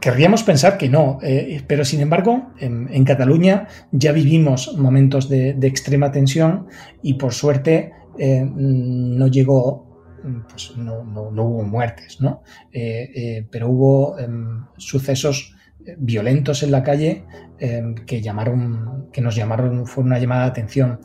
Querríamos 0.04 0.44
pensar 0.44 0.78
que 0.78 0.90
no, 0.90 1.18
eh, 1.22 1.64
pero 1.66 1.86
sin 1.86 2.02
embargo, 2.02 2.52
en, 2.60 3.06
Cataluña 3.06 3.70
ya 3.94 4.12
vivimos 4.12 4.76
momentos 4.78 5.30
de, 5.30 5.52
extrema 5.62 6.12
tensión 6.12 6.68
y 7.02 7.14
por 7.14 7.34
suerte 7.34 7.94
eh, 8.20 8.46
no 8.46 9.28
llegó, 9.28 10.20
pues 10.50 10.76
no, 10.76 11.04
hubo 11.04 11.64
muertes, 11.64 12.20
¿no? 12.20 12.44
Eh, 12.74 13.48
pero 13.50 13.70
hubo 13.70 14.20
em, 14.20 14.66
sucesos 14.76 15.56
violentos 15.98 16.64
en 16.64 16.72
la 16.72 16.84
calle 16.84 17.24
em, 17.60 17.96
que 17.96 18.22
llamaron, 18.22 19.08
que 19.14 19.22
nos 19.22 19.38
llamaron, 19.38 19.86
fue 19.86 20.04
una 20.04 20.20
llamada 20.20 20.44
de 20.44 20.50
atención. 20.50 21.00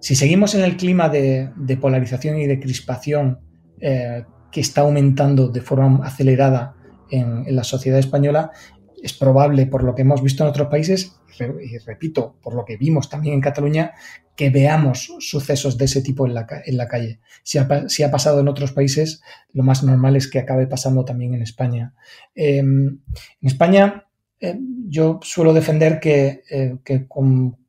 Si 0.00 0.14
seguimos 0.14 0.54
en 0.54 0.62
el 0.62 0.76
clima 0.76 1.08
de, 1.08 1.50
polarización 1.80 2.38
y 2.38 2.46
de 2.46 2.58
crispación 2.58 3.40
eh, 3.80 4.24
que 4.50 4.60
está 4.60 4.80
aumentando 4.80 5.48
de 5.48 5.60
forma 5.60 6.06
acelerada 6.06 6.74
en, 7.10 7.54
la 7.54 7.64
sociedad 7.64 7.98
española, 7.98 8.50
es 9.02 9.12
probable, 9.12 9.66
por 9.66 9.82
lo 9.82 9.94
que 9.94 10.02
hemos 10.02 10.22
visto 10.22 10.42
en 10.42 10.50
otros 10.50 10.68
países, 10.68 11.16
y 11.38 11.78
repito, 11.78 12.36
por 12.42 12.54
lo 12.54 12.64
que 12.66 12.76
vimos 12.76 13.08
también 13.08 13.34
en 13.34 13.40
Cataluña, 13.40 13.92
que 14.36 14.50
veamos 14.50 15.10
sucesos 15.20 15.78
de 15.78 15.86
ese 15.86 16.02
tipo 16.02 16.26
en 16.26 16.34
la, 16.34 16.46
calle. 16.46 17.20
Si 17.42 17.58
ha, 17.58 18.10
pasado 18.10 18.40
en 18.40 18.48
otros 18.48 18.72
países, 18.72 19.22
lo 19.52 19.62
más 19.62 19.82
normal 19.82 20.16
es 20.16 20.28
que 20.28 20.38
acabe 20.38 20.66
pasando 20.66 21.04
también 21.04 21.34
en 21.34 21.42
España. 21.42 21.94
Em, 22.34 23.00
en 23.40 23.46
España 23.46 24.06
eh, 24.40 24.58
yo 24.88 25.20
suelo 25.22 25.52
defender 25.52 26.00
que, 26.00 26.42
eh, 26.50 26.78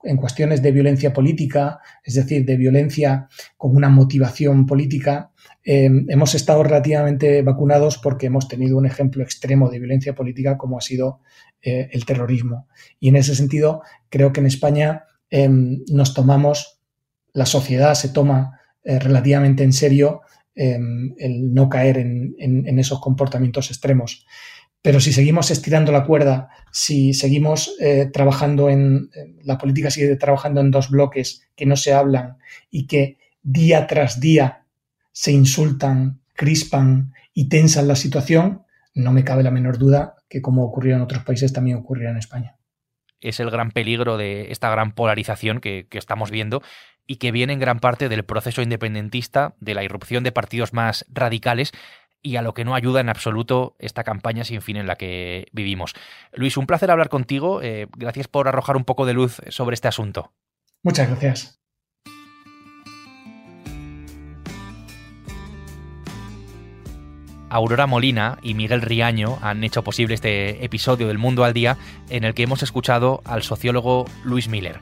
en 0.04 0.18
cuestiones 0.18 0.62
de 0.62 0.72
violencia 0.72 1.14
política, 1.14 1.80
es 2.04 2.16
decir, 2.16 2.46
de 2.46 2.58
violencia 2.58 3.28
con 3.58 3.76
una 3.76 3.90
motivación 3.90 4.66
política, 4.66 5.32
eh, 5.64 5.90
hemos 6.08 6.36
estado 6.36 6.64
relativamente 6.64 7.42
vacunados 7.42 7.98
porque 7.98 8.28
hemos 8.28 8.48
tenido 8.48 8.78
un 8.78 8.86
ejemplo 8.86 9.24
extremo 9.24 9.70
de 9.70 9.80
violencia 9.80 10.16
política 10.16 10.58
como 10.58 10.78
ha 10.78 10.82
sido 10.82 11.22
el 11.64 12.06
terrorismo. 12.06 12.68
Y 13.00 13.10
en 13.10 13.18
ese 13.18 13.36
sentido, 13.36 13.84
creo 14.10 14.34
que 14.34 14.40
en 14.40 14.48
España 14.48 15.04
nos 15.30 16.16
tomamos, 16.16 16.82
la 17.34 17.46
sociedad 17.46 17.94
se 17.94 18.10
toma 18.10 18.60
relativamente 18.84 19.64
en 19.64 19.72
serio 19.72 20.22
el 20.56 21.54
no 21.54 21.70
caer 21.70 22.00
en 22.00 22.80
esos 22.80 23.00
comportamientos 23.00 23.70
extremos. 23.70 24.26
Pero 24.82 25.00
si 25.00 25.14
seguimos 25.14 25.52
estirando 25.52 25.92
la 25.92 26.06
cuerda, 26.06 26.50
si 26.72 27.14
seguimos 27.14 27.76
eh, 27.80 28.10
trabajando 28.12 28.70
en, 28.70 29.12
la 29.44 29.58
política 29.58 29.92
sigue 29.92 30.16
trabajando 30.16 30.62
en 30.62 30.72
dos 30.72 30.90
bloques 30.90 31.48
que 31.56 31.66
no 31.66 31.76
se 31.76 31.94
hablan 31.94 32.38
y 32.72 32.88
que 32.88 33.20
día 33.44 33.86
tras 33.86 34.20
día 34.20 34.66
se 35.12 35.32
insultan, 35.32 36.22
crispan 36.34 37.14
y 37.34 37.48
tensan 37.48 37.88
la 37.88 37.96
situación, 37.96 38.64
no 38.96 39.12
me 39.12 39.24
cabe 39.24 39.44
la 39.44 39.52
menor 39.52 39.78
duda 39.78 40.16
que 40.28 40.42
como 40.42 40.64
ocurrió 40.64 40.96
en 40.96 41.02
otros 41.02 41.24
países 41.24 41.54
también 41.54 41.78
ocurrirá 41.78 42.12
en 42.12 42.18
España. 42.18 42.58
Es 43.20 43.40
el 43.40 43.52
gran 43.52 43.70
peligro 43.70 44.18
de 44.18 44.52
esta 44.52 44.72
gran 44.72 44.94
polarización 44.94 45.60
que 45.60 45.86
estamos 45.92 46.32
viendo 46.32 46.64
y 47.06 47.18
que 47.18 47.32
viene 47.32 47.54
en 47.54 47.60
gran 47.60 47.80
parte 47.80 48.10
del 48.10 48.24
proceso 48.24 48.62
independentista, 48.62 49.54
de 49.60 49.74
la 49.74 49.84
irrupción 49.84 50.24
de 50.24 50.32
partidos 50.32 50.74
más 50.74 51.06
radicales 51.10 51.72
y 52.22 52.36
a 52.36 52.42
lo 52.42 52.54
que 52.54 52.66
no 52.66 52.76
ayuda 52.76 53.02
en 53.02 53.10
absoluto 53.10 53.76
esta 53.80 54.04
campaña 54.04 54.44
sin 54.44 54.62
fin 54.62 54.78
en 54.78 54.88
la 54.88 54.96
que 54.96 55.48
vivimos. 55.52 55.94
Luis, 56.34 56.58
un 56.58 56.68
placer 56.68 56.92
hablar 56.92 57.10
contigo. 57.10 57.62
Eh, 57.62 57.88
gracias 57.98 58.28
por 58.28 58.48
arrojar 58.48 58.78
un 58.78 58.86
poco 58.86 59.06
de 59.06 59.14
luz 59.14 59.42
sobre 59.50 59.74
este 59.74 59.88
asunto. 59.88 60.32
Muchas 60.84 61.10
gracias. 61.10 61.58
Aurora 67.50 67.86
Molina 67.86 68.38
y 68.42 68.54
Miguel 68.54 68.82
Riaño 68.82 69.38
han 69.42 69.62
hecho 69.66 69.84
posible 69.84 70.16
este 70.16 70.64
episodio 70.64 71.10
del 71.10 71.18
Mundo 71.18 71.44
al 71.44 71.54
Día 71.54 71.78
en 72.10 72.24
el 72.24 72.34
que 72.34 72.44
hemos 72.44 72.64
escuchado 72.64 73.22
al 73.26 73.44
sociólogo 73.44 74.06
Luis 74.24 74.48
Miller 74.48 74.80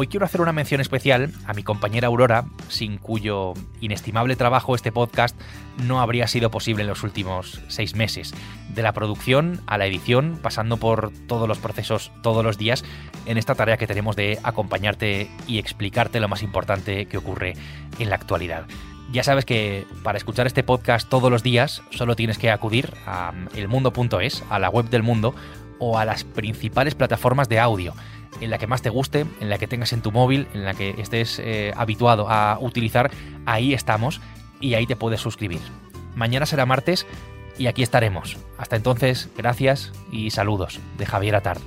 Hoy 0.00 0.06
quiero 0.06 0.26
hacer 0.26 0.40
una 0.40 0.52
mención 0.52 0.80
especial 0.80 1.32
a 1.44 1.54
mi 1.54 1.64
compañera 1.64 2.06
Aurora, 2.06 2.44
sin 2.68 2.98
cuyo 2.98 3.54
inestimable 3.80 4.36
trabajo 4.36 4.76
este 4.76 4.92
podcast 4.92 5.36
no 5.84 6.00
habría 6.00 6.28
sido 6.28 6.52
posible 6.52 6.82
en 6.82 6.88
los 6.88 7.02
últimos 7.02 7.60
seis 7.66 7.96
meses. 7.96 8.32
De 8.72 8.82
la 8.82 8.92
producción 8.92 9.60
a 9.66 9.76
la 9.76 9.86
edición, 9.86 10.38
pasando 10.40 10.76
por 10.76 11.10
todos 11.26 11.48
los 11.48 11.58
procesos 11.58 12.12
todos 12.22 12.44
los 12.44 12.58
días, 12.58 12.84
en 13.26 13.38
esta 13.38 13.56
tarea 13.56 13.76
que 13.76 13.88
tenemos 13.88 14.14
de 14.14 14.38
acompañarte 14.44 15.28
y 15.48 15.58
explicarte 15.58 16.20
lo 16.20 16.28
más 16.28 16.44
importante 16.44 17.06
que 17.06 17.18
ocurre 17.18 17.54
en 17.98 18.08
la 18.08 18.14
actualidad. 18.14 18.66
Ya 19.10 19.24
sabes 19.24 19.44
que 19.44 19.84
para 20.04 20.16
escuchar 20.16 20.46
este 20.46 20.62
podcast 20.62 21.08
todos 21.08 21.28
los 21.28 21.42
días 21.42 21.82
solo 21.90 22.14
tienes 22.14 22.38
que 22.38 22.52
acudir 22.52 22.94
a 23.04 23.32
elmundo.es, 23.56 24.44
a 24.48 24.60
la 24.60 24.70
web 24.70 24.90
del 24.90 25.02
mundo 25.02 25.34
o 25.80 25.98
a 25.98 26.04
las 26.04 26.22
principales 26.22 26.94
plataformas 26.94 27.48
de 27.48 27.58
audio 27.58 27.94
en 28.40 28.50
la 28.50 28.58
que 28.58 28.66
más 28.66 28.82
te 28.82 28.90
guste, 28.90 29.26
en 29.40 29.50
la 29.50 29.58
que 29.58 29.66
tengas 29.66 29.92
en 29.92 30.02
tu 30.02 30.12
móvil, 30.12 30.46
en 30.54 30.64
la 30.64 30.74
que 30.74 30.94
estés 30.98 31.38
eh, 31.38 31.72
habituado 31.76 32.28
a 32.28 32.58
utilizar, 32.60 33.10
ahí 33.46 33.74
estamos 33.74 34.20
y 34.60 34.74
ahí 34.74 34.86
te 34.86 34.96
puedes 34.96 35.20
suscribir. 35.20 35.60
Mañana 36.14 36.46
será 36.46 36.66
martes 36.66 37.06
y 37.58 37.66
aquí 37.66 37.82
estaremos. 37.82 38.36
Hasta 38.56 38.76
entonces, 38.76 39.28
gracias 39.36 39.92
y 40.12 40.30
saludos 40.30 40.80
de 40.96 41.06
Javier 41.06 41.36
Atard. 41.36 41.60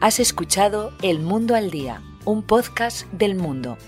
Has 0.00 0.20
escuchado 0.20 0.92
El 1.00 1.20
Mundo 1.20 1.54
al 1.54 1.70
Día, 1.70 2.02
un 2.24 2.42
podcast 2.42 3.10
del 3.12 3.36
mundo 3.36 3.78